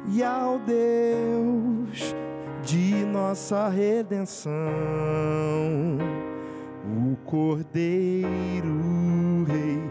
[0.09, 2.14] e ao Deus
[2.62, 4.53] de nossa redenção,
[6.85, 8.22] o Cordeiro
[9.49, 9.83] Rei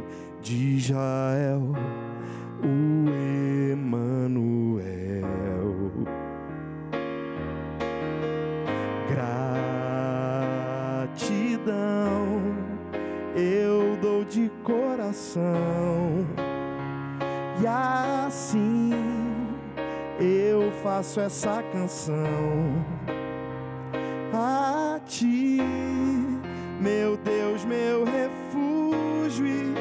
[0.42, 1.74] de Israel,
[2.64, 3.05] o
[14.66, 16.26] coração,
[17.62, 18.92] e assim
[20.20, 22.84] eu faço essa canção.
[24.34, 25.62] A ti,
[26.82, 29.74] meu Deus, meu refúgio e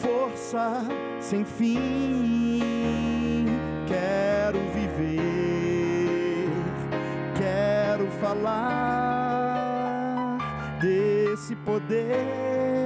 [0.00, 0.82] força
[1.20, 2.58] sem fim.
[3.86, 6.48] Quero viver,
[7.36, 8.78] quero falar
[10.80, 12.77] desse poder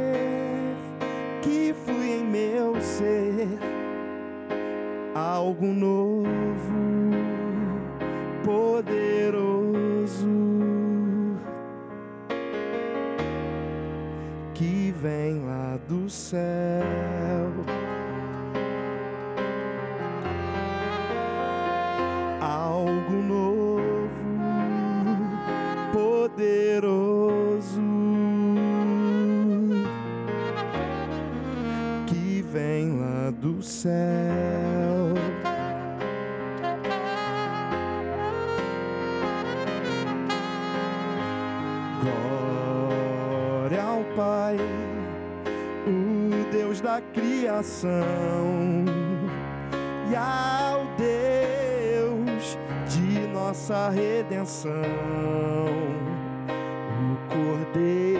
[2.32, 3.46] meu ser,
[5.14, 6.24] algo novo,
[8.42, 9.02] poderoso.
[14.54, 17.11] Que vem lá do céu.
[33.82, 35.14] Céu.
[42.00, 44.56] Glória ao Pai,
[45.86, 48.84] o Deus da criação
[50.10, 52.56] e ao Deus
[52.88, 54.70] de nossa redenção,
[57.00, 58.11] o Cordeiro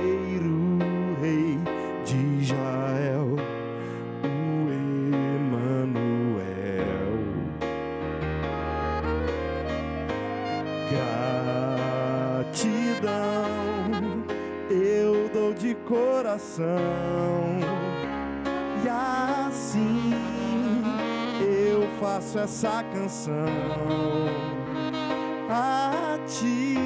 [16.52, 17.58] coração.
[18.84, 20.12] E assim
[21.40, 23.46] eu faço essa canção.
[25.48, 26.76] A ti,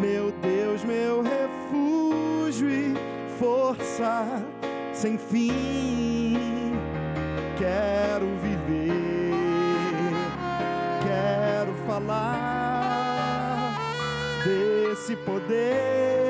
[0.00, 2.94] meu Deus, meu refúgio e
[3.38, 4.26] força
[4.92, 6.72] sem fim.
[7.58, 9.32] Quero viver,
[11.02, 13.74] quero falar
[14.44, 16.21] desse poder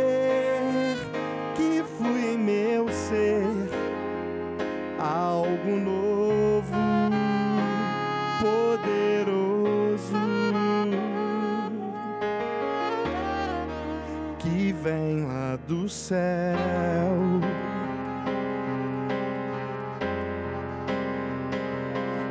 [15.82, 16.56] do céu.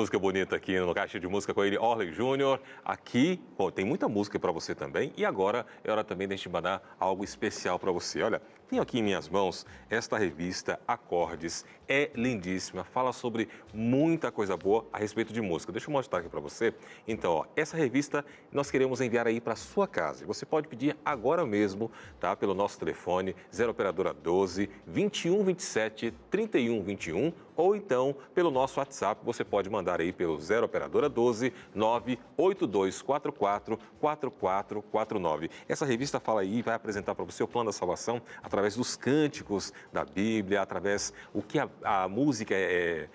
[0.00, 2.58] Música bonita aqui no Caixa de Música com ele, Orley Júnior.
[2.82, 5.12] Aqui bom, tem muita música para você também.
[5.14, 8.22] E agora é hora também de a gente mandar algo especial para você.
[8.22, 11.64] Olha, tenho aqui em minhas mãos esta revista Acordes.
[11.88, 15.72] É lindíssima, fala sobre muita coisa boa a respeito de música.
[15.72, 16.72] Deixa eu mostrar aqui para você.
[17.08, 20.24] Então, ó, essa revista nós queremos enviar aí para sua casa.
[20.24, 22.36] Você pode pedir agora mesmo, tá?
[22.36, 29.20] Pelo nosso telefone 0 operadora 12 21 27 31 21 ou então pelo nosso WhatsApp,
[29.22, 35.50] você pode mandar aí pelo 0 operadora 12 98244 4449.
[35.68, 39.72] Essa revista fala aí, vai apresentar para você o plano da salvação através dos cânticos
[39.92, 43.08] da Bíblia, através o que a, a música é,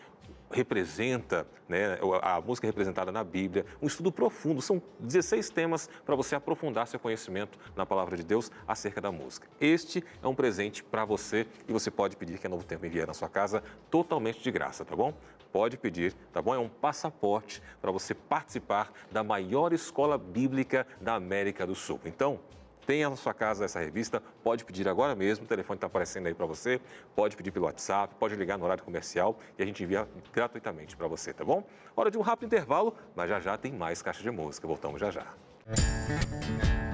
[0.51, 4.62] representa, né, a música representada na Bíblia, um estudo profundo.
[4.62, 9.47] São 16 temas para você aprofundar seu conhecimento na palavra de Deus acerca da música.
[9.60, 13.05] Este é um presente para você e você pode pedir que a Novo Tempo envie
[13.05, 15.13] na sua casa totalmente de graça, tá bom?
[15.51, 16.53] Pode pedir, tá bom?
[16.53, 21.99] É um passaporte para você participar da maior escola bíblica da América do Sul.
[22.05, 22.39] Então,
[22.86, 26.34] Tenha na sua casa essa revista, pode pedir agora mesmo, o telefone está aparecendo aí
[26.34, 26.80] para você,
[27.15, 31.08] pode pedir pelo WhatsApp, pode ligar no horário comercial e a gente envia gratuitamente para
[31.08, 31.63] você, tá bom?
[31.95, 34.67] Hora de um rápido intervalo, mas já já tem mais caixa de música.
[34.67, 35.26] Voltamos já já.
[35.65, 36.85] Passo,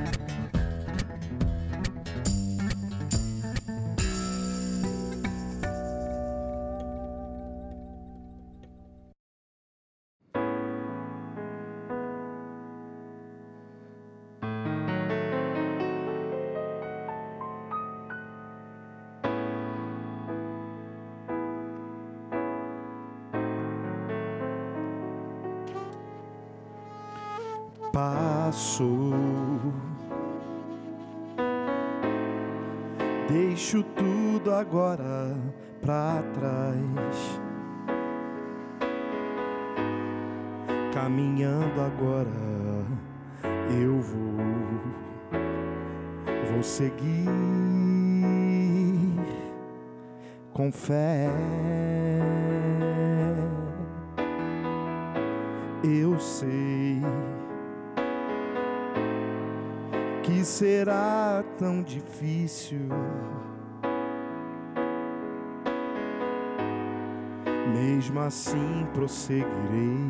[68.31, 70.07] assim prosseguirei.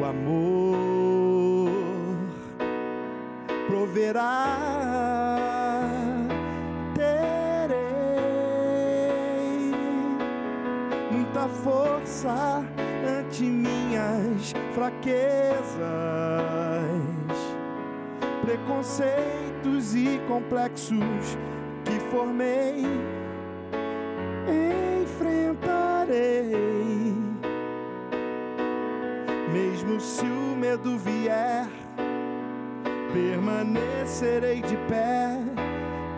[0.00, 1.70] O amor
[3.68, 4.58] proverá.
[6.96, 7.78] Terei
[11.12, 12.64] muita força
[13.20, 15.78] ante minhas fraquezas,
[18.42, 21.38] preconceitos e complexos
[21.84, 23.17] que formei.
[29.88, 31.66] Mesmo se o medo vier,
[33.12, 35.38] permanecerei de pé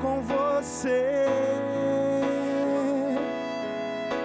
[0.02, 1.26] com você.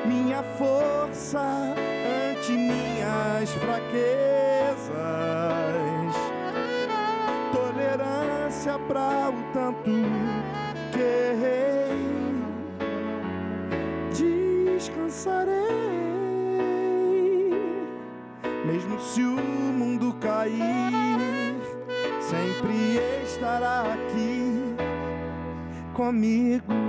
[0.06, 1.76] Minha força
[2.32, 4.96] ante minhas fraquezas,
[7.54, 9.45] tolerância para o
[25.96, 26.85] comigo.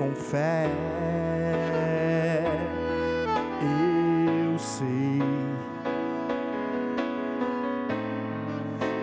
[0.00, 0.66] Com fé.
[4.42, 5.20] Eu sei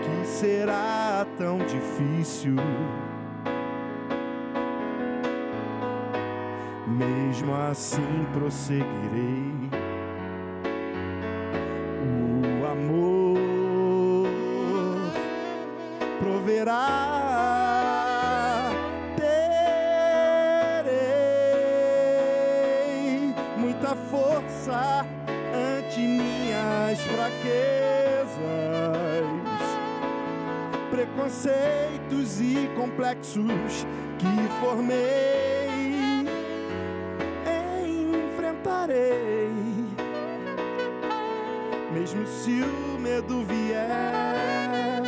[0.04, 2.56] que será tão difícil.
[6.88, 9.57] mesmo assim prosseguirei.
[31.28, 33.86] Preconceitos e complexos
[34.18, 34.28] que
[34.62, 34.98] formei.
[38.34, 39.52] Enfrentarei,
[41.94, 45.04] mesmo se o medo vier,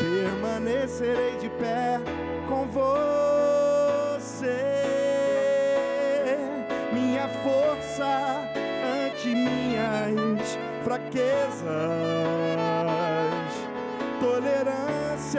[0.00, 2.00] permanecerei de pé
[2.48, 3.68] com você.
[6.92, 8.40] Minha força
[9.06, 11.97] ante minhas fraquezas,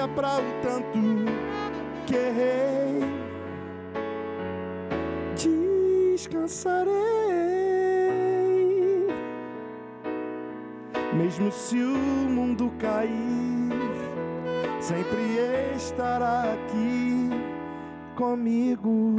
[0.07, 0.99] para o tanto
[2.05, 2.99] que errei.
[6.13, 6.91] Descansarei,
[11.13, 11.97] mesmo se o
[12.29, 13.09] mundo cair,
[14.79, 17.29] sempre estará aqui
[18.15, 19.15] comigo.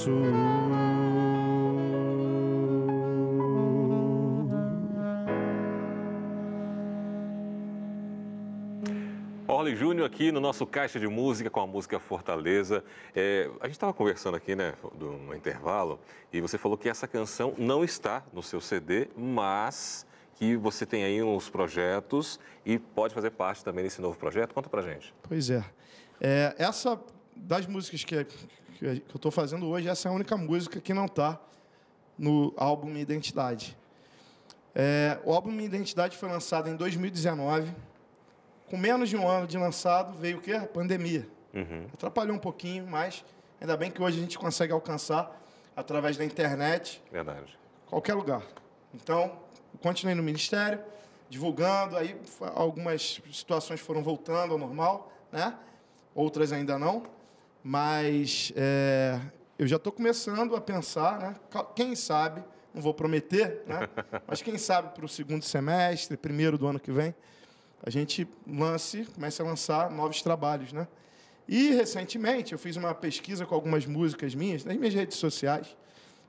[0.00, 1.20] Passo.
[9.46, 12.84] Orly Júnior aqui no nosso Caixa de Música com a música Fortaleza.
[13.14, 15.98] É, a gente estava conversando aqui, né, do- no intervalo,
[16.32, 21.04] e você falou que essa canção não está no seu CD, mas que você tem
[21.04, 24.54] aí uns projetos e pode fazer parte também desse novo projeto.
[24.54, 25.12] Conta pra gente.
[25.22, 25.64] Pois é.
[26.20, 26.98] É, essa
[27.34, 28.26] das músicas que,
[28.80, 31.38] que eu estou fazendo hoje, essa é a única música que não está
[32.18, 33.76] no álbum Minha Identidade.
[34.74, 37.74] É, o álbum Minha Identidade foi lançado em 2019.
[38.70, 40.52] Com menos de um ano de lançado, veio o quê?
[40.52, 41.28] A pandemia.
[41.52, 41.86] Uhum.
[41.92, 43.22] Atrapalhou um pouquinho, mas
[43.60, 45.38] ainda bem que hoje a gente consegue alcançar
[45.76, 47.58] através da internet Verdade.
[47.86, 48.42] qualquer lugar.
[48.94, 49.38] Então,
[49.82, 50.80] continuei no ministério,
[51.28, 52.16] divulgando, aí
[52.54, 55.54] algumas situações foram voltando ao normal, né?
[56.14, 57.04] Outras ainda não,
[57.62, 59.20] mas é,
[59.58, 61.36] eu já estou começando a pensar, né?
[61.74, 62.42] Quem sabe,
[62.72, 63.88] não vou prometer, né?
[64.26, 67.14] Mas quem sabe para o segundo semestre, primeiro do ano que vem,
[67.82, 70.86] a gente lance, comece a lançar novos trabalhos, né?
[71.48, 75.76] E recentemente eu fiz uma pesquisa com algumas músicas minhas nas minhas redes sociais.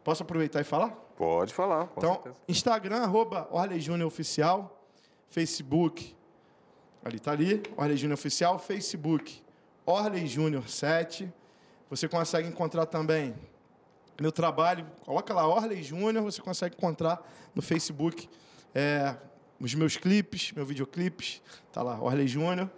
[0.03, 0.89] Posso aproveitar e falar?
[1.15, 2.36] Pode falar, Então, certeza.
[2.47, 3.47] Instagram, arroba
[4.07, 4.84] Oficial.
[5.29, 6.15] Facebook,
[7.05, 8.57] ali tá ali, Orley Júnior Oficial.
[8.57, 9.43] Facebook,
[9.92, 11.32] Orley Júnior 7.
[11.89, 13.36] Você consegue encontrar também
[14.20, 14.86] meu trabalho.
[15.06, 17.22] Coloca lá, Orley Júnior, você consegue encontrar
[17.54, 18.30] no Facebook
[18.74, 19.16] é,
[19.60, 21.42] os meus clipes, meus videoclipes.
[21.74, 22.70] Tá lá, Orley Júnior.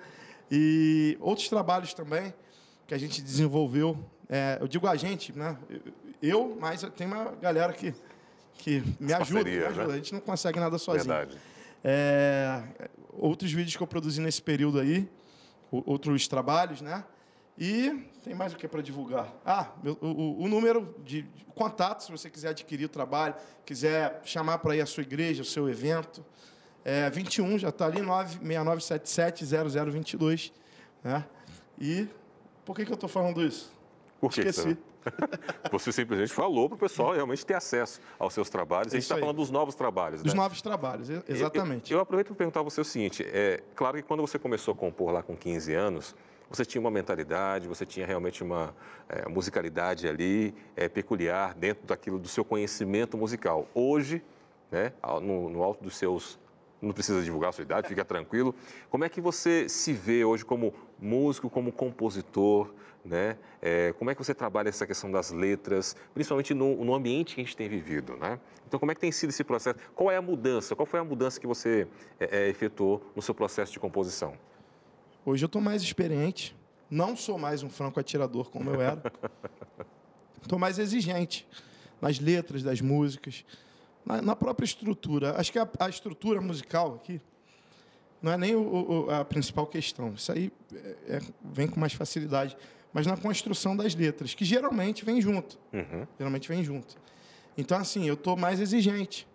[0.50, 2.34] E outros trabalhos também
[2.88, 3.98] que a gente desenvolveu.
[4.28, 5.58] É, eu digo a gente, né?
[6.22, 7.94] Eu, mas tem uma galera que,
[8.58, 9.88] que me ajuda, me parcerias, ajuda.
[9.88, 9.94] né?
[9.94, 11.06] A gente não consegue nada sozinho.
[11.06, 11.38] Verdade.
[11.84, 12.64] É,
[13.12, 15.08] outros vídeos que eu produzi nesse período aí,
[15.86, 17.04] outros trabalhos, né?
[17.58, 19.32] E tem mais o que para divulgar?
[19.46, 21.24] Ah, meu- o, o- número de
[21.56, 25.46] contatos, se você quiser adquirir o trabalho, quiser chamar para ir a sua igreja, o
[25.46, 26.26] seu evento,
[26.84, 30.52] é 21, já está ali, 969770022.
[31.04, 31.24] Né?
[31.80, 32.08] E
[32.66, 33.72] por que, que eu estou falando isso?
[34.20, 34.78] Por que que Esqueci.
[35.72, 38.94] Você simplesmente falou para o pessoal realmente ter acesso aos seus trabalhos.
[38.94, 40.40] A gente está falando dos novos trabalhos, Dos né?
[40.40, 41.92] novos trabalhos, exatamente.
[41.92, 44.74] Eu, eu aproveito para perguntar a você o seguinte: é claro que quando você começou
[44.74, 46.16] a compor lá com 15 anos,
[46.50, 48.76] você tinha uma mentalidade, você tinha realmente uma
[49.10, 53.68] é, musicalidade ali é, peculiar dentro daquilo do seu conhecimento musical.
[53.74, 54.24] Hoje,
[54.70, 56.40] né, no, no alto dos seus
[56.84, 58.54] não precisa divulgar a sua idade, fica tranquilo.
[58.90, 62.74] Como é que você se vê hoje como músico, como compositor,
[63.04, 63.38] né?
[63.62, 67.42] É, como é que você trabalha essa questão das letras, principalmente no, no ambiente que
[67.42, 68.40] a gente tem vivido, né?
[68.68, 69.78] Então, como é que tem sido esse processo?
[69.96, 70.76] Qual é a mudança?
[70.76, 71.88] Qual foi a mudança que você
[72.20, 74.34] é, é, efetuou no seu processo de composição?
[75.26, 76.56] Hoje eu estou mais experiente,
[76.90, 79.02] não sou mais um franco atirador como eu era.
[80.42, 81.48] Estou mais exigente
[82.02, 83.46] nas letras das músicas,
[84.06, 85.36] na, na própria estrutura.
[85.40, 87.22] Acho que a, a estrutura musical aqui
[88.22, 90.14] não é nem o- o- a principal questão.
[90.14, 92.56] Isso aí é- é- vem com mais facilidade.
[92.94, 95.58] Mas na construção das letras, que geralmente vem junto.
[95.74, 96.06] Uhum.
[96.18, 96.96] Geralmente vem junto.
[97.58, 99.28] Então, assim, eu estou mais exigente.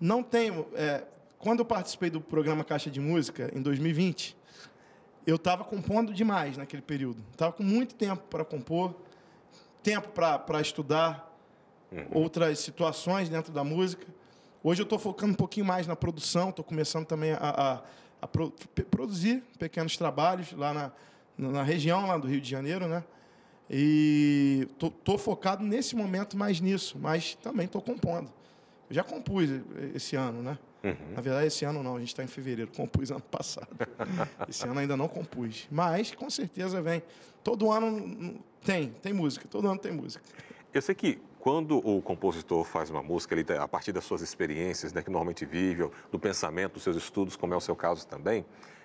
[0.00, 0.66] Não tenho.
[0.74, 1.04] é,
[1.38, 4.36] quando eu participei do programa Caixa de Música, em 2020,
[5.26, 7.22] eu estava compondo demais naquele período.
[7.32, 8.94] Estava com muito tempo para compor.
[9.82, 11.29] tempo para estudar
[11.92, 12.06] uhum.
[12.12, 14.06] outras situações dentro da música.
[14.62, 17.80] Hoje eu estou focando um pouquinho mais na produção, estou começando também a, a,
[18.22, 18.52] a pro,
[18.90, 20.92] produzir pequenos trabalhos lá na,
[21.38, 23.02] na região lá do Rio de Janeiro, né?
[23.70, 28.30] E estou focado nesse momento mais nisso, mas também estou compondo.
[28.88, 29.48] Eu já compus
[29.94, 30.58] esse ano, né?
[30.82, 31.14] Uhum.
[31.14, 33.68] Na verdade, esse ano não, a gente está em fevereiro, compus ano passado.
[34.48, 35.68] esse ano ainda não compus.
[35.70, 37.02] Mas, com certeza, vem.
[37.44, 40.24] Todo ano tem, tem música, todo ano tem música.
[40.74, 44.92] Eu sei que quando o compositor faz uma música, ele, a partir das suas experiências,
[44.92, 48.44] né, que normalmente vive, do pensamento, dos seus estudos, como é o seu caso também,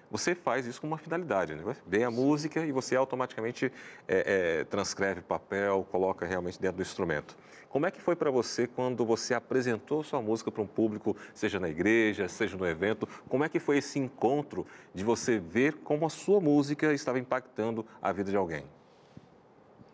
[0.10, 1.76] você faz isso com uma finalidade, né?
[1.86, 3.72] Vem a música e você automaticamente
[4.08, 7.36] é, é, transcreve papel, coloca realmente dentro do instrumento.
[7.68, 11.60] Como é que foi para você quando você apresentou sua música para um público, seja
[11.60, 13.08] na igreja, seja no evento?
[13.28, 17.86] Como é que foi esse encontro de você ver como a sua música estava impactando
[18.02, 18.64] a vida de alguém?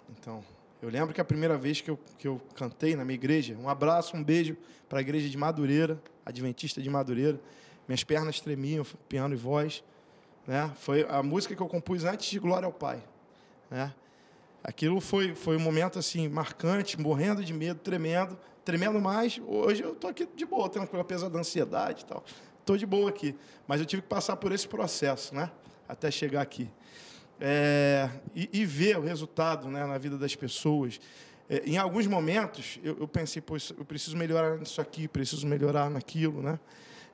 [0.09, 0.43] Então,
[0.81, 3.69] eu lembro que a primeira vez que eu, que eu cantei na minha igreja, um
[3.69, 4.57] abraço, um beijo
[4.89, 7.39] para a igreja de Madureira, Adventista de Madureira.
[7.87, 9.83] Minhas pernas tremiam, piano e voz.
[10.47, 10.71] Né?
[10.79, 13.03] Foi a música que eu compus antes de Glória ao Pai.
[13.69, 13.93] Né?
[14.63, 19.39] Aquilo foi, foi um momento assim marcante, morrendo de medo, tremendo, tremendo mais.
[19.45, 22.23] Hoje eu estou aqui de boa, tranquilo, apesar da ansiedade e tal.
[22.59, 23.35] Estou de boa aqui.
[23.67, 25.51] Mas eu tive que passar por esse processo, né?
[25.87, 26.69] Até chegar aqui.
[27.43, 30.99] É, e, e, ver o resultado né, na vida das pessoas.
[31.49, 35.89] É, em alguns momentos, eu, eu pensei, pô, eu preciso melhorar nisso aqui, preciso melhorar
[35.89, 36.59] naquilo, né?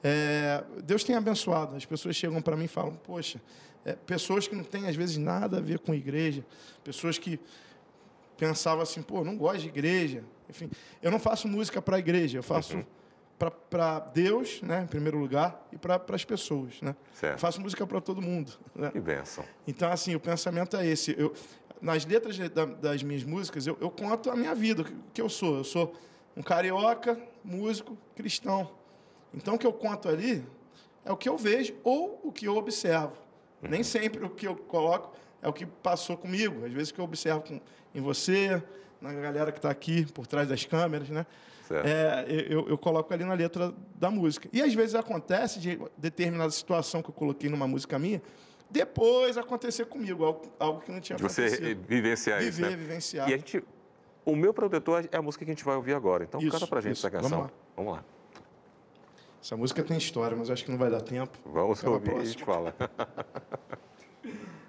[0.03, 1.75] É, Deus tem abençoado.
[1.75, 3.41] As pessoas chegam para mim e falam: Poxa,
[3.85, 6.45] é, pessoas que não têm às vezes nada a ver com igreja,
[6.83, 7.39] pessoas que
[8.37, 10.23] pensavam assim: Pô, não gosto de igreja.
[10.49, 10.69] Enfim,
[11.01, 12.85] eu não faço música para igreja, eu faço uhum.
[13.37, 16.81] Para Deus, né, em primeiro lugar, e para as pessoas.
[16.81, 16.95] Né?
[17.21, 18.51] Eu faço música para todo mundo.
[18.75, 18.89] Né?
[18.89, 19.43] Que bênção.
[19.67, 21.15] Então, assim, o pensamento é esse.
[21.17, 21.33] Eu,
[21.79, 25.29] nas letras da, das minhas músicas, eu, eu conto a minha vida, o que eu
[25.29, 25.57] sou.
[25.57, 25.95] Eu sou
[26.35, 28.71] um carioca, músico, cristão.
[29.33, 30.43] Então, o que eu conto ali
[31.05, 33.13] é o que eu vejo ou o que eu observo.
[33.61, 33.69] Uhum.
[33.69, 36.65] Nem sempre o que eu coloco é o que passou comigo.
[36.65, 37.61] Às vezes, o que eu observo com,
[37.93, 38.61] em você,
[38.99, 41.25] na galera que está aqui por trás das câmeras, né?
[41.75, 44.49] É, eu, eu, coloco ali na letra da música.
[44.51, 48.21] E às vezes acontece de determinada situação que eu coloquei numa música minha,
[48.69, 51.65] depois acontecer comigo, algo, algo que não tinha Você acontecido.
[51.65, 52.75] Você vivenciar Viver, isso, né?
[52.75, 53.29] vivenciar.
[53.29, 53.63] E a gente,
[54.25, 56.23] o meu protetor é a música que a gente vai ouvir agora.
[56.23, 57.07] Então isso, canta pra gente isso.
[57.07, 57.29] essa canção.
[57.29, 57.53] Vamos lá.
[57.75, 58.03] Vamos lá.
[59.41, 61.37] Essa música tem história, mas acho que não vai dar tempo.
[61.45, 62.75] Vamos ouvir e a gente fala.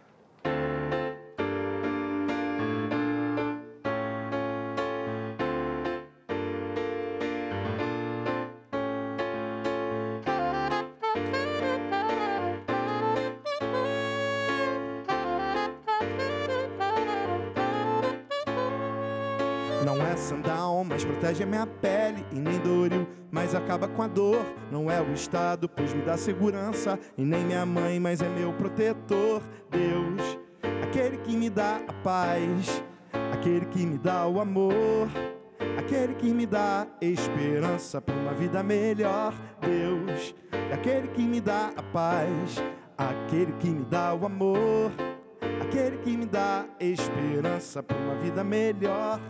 [20.08, 24.44] é sandal, mas protege a minha pele e nem doril mas acaba com a dor.
[24.70, 28.52] Não é o Estado, pois me dá segurança, e nem minha mãe, mas é meu
[28.52, 29.42] protetor.
[29.70, 30.38] Deus,
[30.82, 32.82] aquele que me dá a paz,
[33.32, 35.08] aquele que me dá o amor,
[35.78, 39.34] aquele que me dá esperança para uma vida melhor.
[39.60, 40.34] Deus,
[40.72, 42.62] aquele que me dá a paz,
[42.96, 44.90] aquele que me dá o amor,
[45.62, 49.20] aquele que me dá esperança para uma vida melhor.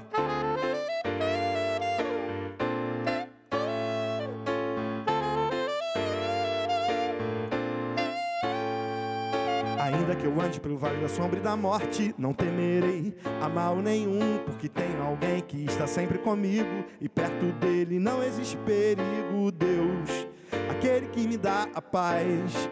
[10.09, 13.77] Ainda que eu ande pelo vale da sombra e da morte, não temerei a mal
[13.77, 19.53] nenhum, porque tenho alguém que está sempre comigo e perto dele não existe perigo.
[19.53, 20.27] Deus,
[20.71, 22.71] aquele que me dá a paz,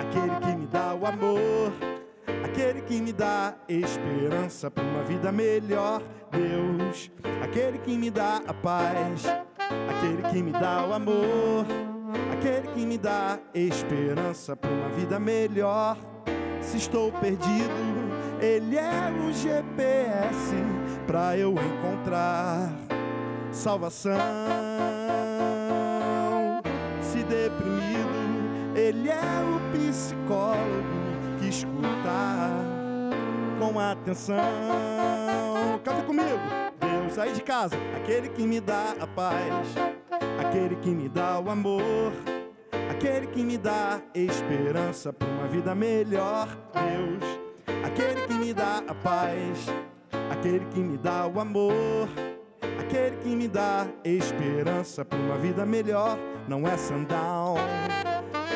[0.00, 1.74] aquele que me dá o amor,
[2.42, 6.02] aquele que me dá esperança para uma vida melhor.
[6.30, 7.10] Deus,
[7.42, 9.26] aquele que me dá a paz,
[9.90, 11.66] aquele que me dá o amor,
[12.32, 15.98] aquele que me dá esperança para uma vida melhor
[16.68, 17.72] se estou perdido,
[18.42, 20.54] ele é o GPS
[21.06, 22.70] para eu encontrar
[23.50, 24.12] salvação.
[27.00, 32.50] Se deprimido, ele é o psicólogo que escuta
[33.58, 34.36] com atenção.
[35.82, 36.38] Canta comigo.
[36.78, 39.74] Deus sai de casa, aquele que me dá a paz,
[40.38, 42.12] aquele que me dá o amor
[42.90, 46.48] aquele que me dá esperança para uma vida melhor.
[46.72, 47.40] Deus,
[47.84, 49.66] aquele que me dá a paz,
[50.30, 52.08] aquele que me dá o amor,
[52.80, 56.18] aquele que me dá esperança para uma vida melhor.
[56.48, 57.56] Não é sandal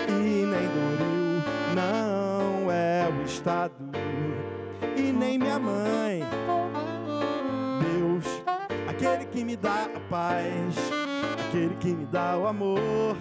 [0.08, 1.42] e nem doril,
[1.74, 3.74] não é o Estado
[4.96, 6.22] e nem minha mãe.
[7.80, 8.42] Deus.
[9.32, 10.76] Que me dá a paz,
[11.48, 13.16] aquele que me dá o amor,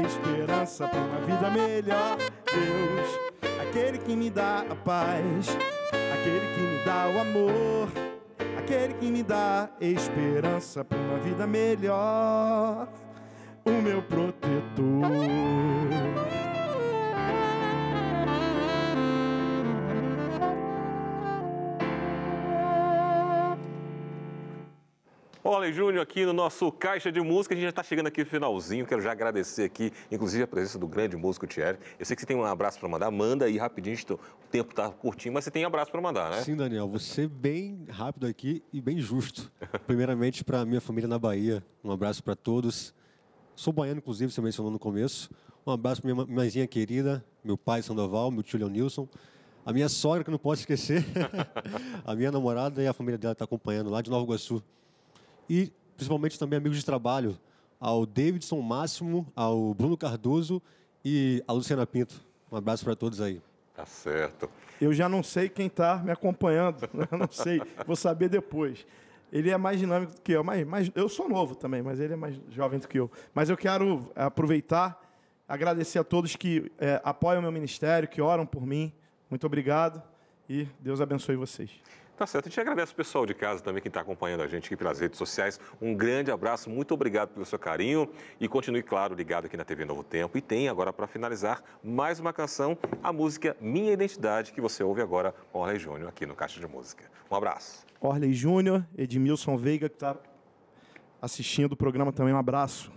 [0.00, 2.16] esperança para uma vida melhor.
[2.16, 3.20] Deus,
[3.60, 5.48] aquele que me dá a paz,
[6.12, 7.88] aquele que me dá o amor,
[8.58, 12.88] aquele que me dá esperança para uma vida melhor.
[13.64, 15.04] O meu protetor.
[25.46, 28.30] Olha, Júnior, aqui no nosso Caixa de Música, a gente já está chegando aqui no
[28.30, 28.86] finalzinho.
[28.86, 31.78] Quero já agradecer aqui, inclusive, a presença do grande músico Thierry.
[31.98, 34.88] Eu sei que você tem um abraço para mandar, manda aí rapidinho, o tempo está
[34.88, 36.40] curtinho, mas você tem abraço para mandar, né?
[36.40, 39.52] Sim, Daniel, você bem rápido aqui e bem justo.
[39.86, 42.94] Primeiramente, para minha família na Bahia, um abraço para todos.
[43.54, 45.28] Sou baiano, inclusive, você mencionou no começo.
[45.66, 49.06] Um abraço para minha mãezinha querida, meu pai Sandoval, meu tio Leonilson.
[49.66, 51.04] A minha sogra, que não posso esquecer.
[52.02, 54.64] a minha namorada e a família dela está acompanhando lá de Nova Iguaçu
[55.48, 57.38] e principalmente também amigos de trabalho,
[57.80, 60.62] ao Davidson Máximo, ao Bruno Cardoso
[61.04, 62.24] e a Luciana Pinto.
[62.50, 63.42] Um abraço para todos aí.
[63.74, 64.48] Tá certo.
[64.80, 68.86] Eu já não sei quem está me acompanhando, eu não sei, vou saber depois.
[69.32, 72.12] Ele é mais dinâmico do que eu, mas, mas eu sou novo também, mas ele
[72.12, 73.10] é mais jovem do que eu.
[73.34, 75.00] Mas eu quero aproveitar,
[75.48, 78.92] agradecer a todos que é, apoiam o meu ministério, que oram por mim.
[79.28, 80.00] Muito obrigado
[80.48, 81.70] e Deus abençoe vocês.
[82.16, 82.46] Tá certo.
[82.46, 85.00] A gente agradece o pessoal de casa também que está acompanhando a gente aqui pelas
[85.00, 85.58] redes sociais.
[85.82, 88.08] Um grande abraço, muito obrigado pelo seu carinho
[88.38, 90.38] e continue, claro, ligado aqui na TV Novo Tempo.
[90.38, 95.02] E tem agora, para finalizar, mais uma canção, a música Minha Identidade, que você ouve
[95.02, 97.04] agora com Orley Júnior aqui no Caixa de Música.
[97.28, 97.84] Um abraço.
[98.00, 100.16] Orley Júnior, Edmilson Veiga, que está
[101.20, 102.92] assistindo o programa também, um abraço.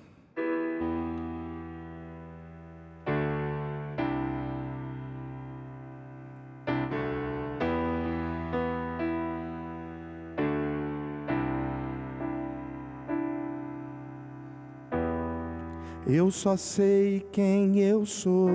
[16.10, 18.50] Eu só sei quem eu sou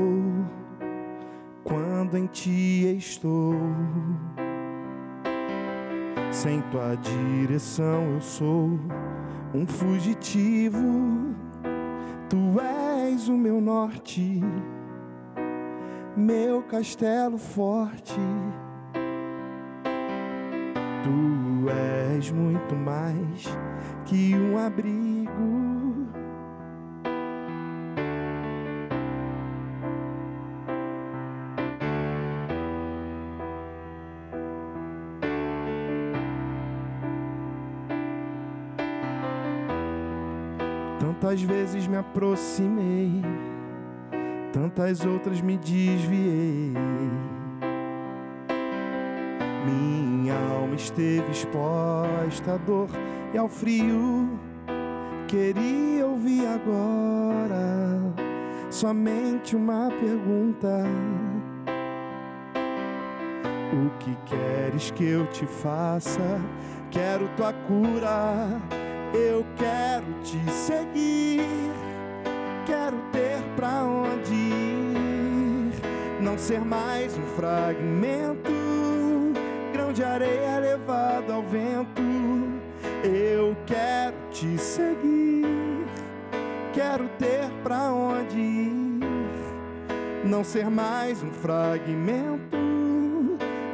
[1.62, 3.54] quando em ti estou.
[6.30, 8.70] Sem tua direção eu sou
[9.54, 11.34] um fugitivo.
[12.30, 14.40] Tu és o meu norte,
[16.16, 18.18] meu castelo forte.
[21.04, 23.44] Tu és muito mais
[24.06, 25.71] que um abrigo.
[41.22, 43.22] Tantas vezes me aproximei,
[44.52, 46.74] tantas outras me desviei.
[49.64, 52.88] Minha alma esteve exposta à dor
[53.32, 54.36] e ao frio.
[55.28, 58.00] Queria ouvir agora
[58.68, 60.84] somente uma pergunta:
[63.72, 66.40] O que queres que eu te faça?
[66.90, 68.81] Quero tua cura
[69.14, 71.46] eu quero te seguir,
[72.66, 75.72] quero ter pra onde ir,
[76.20, 78.52] não ser mais um fragmento,
[79.72, 82.02] grão de areia levado ao vento.
[83.04, 85.84] Eu quero te seguir,
[86.72, 89.00] quero ter pra onde ir,
[90.24, 92.56] não ser mais um fragmento,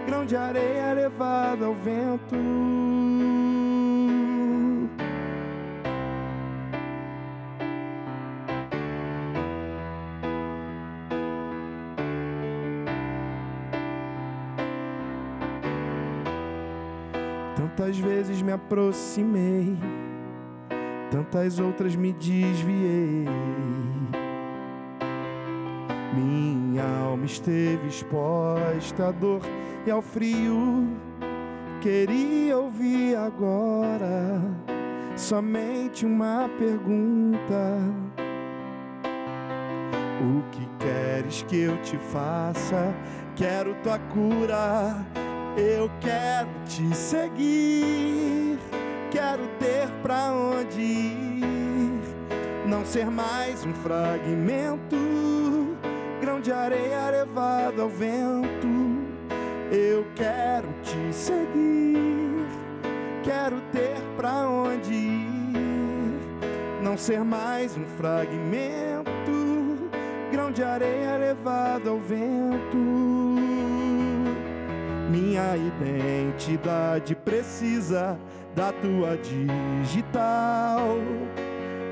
[0.07, 3.38] grão de areia levado ao vento.
[17.79, 19.79] Tantas vezes me aproximei,
[21.13, 23.25] tantas outras me desviei.
[26.13, 29.43] Minha alma esteve exposta à dor
[29.87, 30.89] e ao frio.
[31.81, 34.43] Queria ouvir agora
[35.15, 37.79] somente uma pergunta:
[40.21, 42.93] O que queres que eu te faça?
[43.37, 44.97] Quero tua cura
[45.59, 48.59] eu quero te seguir,
[49.11, 52.01] quero ter pra onde ir,
[52.65, 55.77] não ser mais um fragmento,
[56.21, 58.69] grão de areia levado ao vento.
[59.73, 62.47] Eu quero te seguir,
[63.25, 66.21] quero ter pra onde ir,
[66.83, 69.11] não ser mais um fragmento,
[70.31, 73.18] grão de areia levado ao vento.
[75.09, 78.19] Minha identidade precisa
[78.55, 80.99] da tua digital.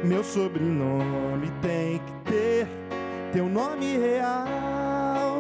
[0.05, 2.69] Meu sobrenome tem que ter
[3.33, 5.39] teu nome real.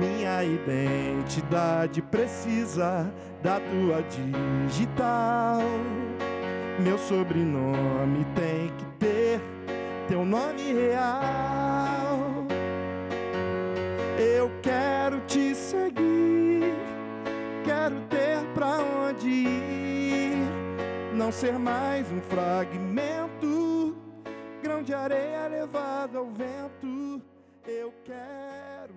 [0.00, 3.08] Minha identidade precisa
[3.42, 5.60] da tua digital.
[6.80, 9.40] Meu sobrenome tem que ter
[10.08, 11.99] teu nome real.
[14.20, 16.74] Eu quero te seguir,
[17.64, 20.36] quero ter pra onde ir,
[21.14, 23.96] não ser mais um fragmento,
[24.62, 27.22] grão de areia levado ao vento.
[27.66, 28.92] Eu quero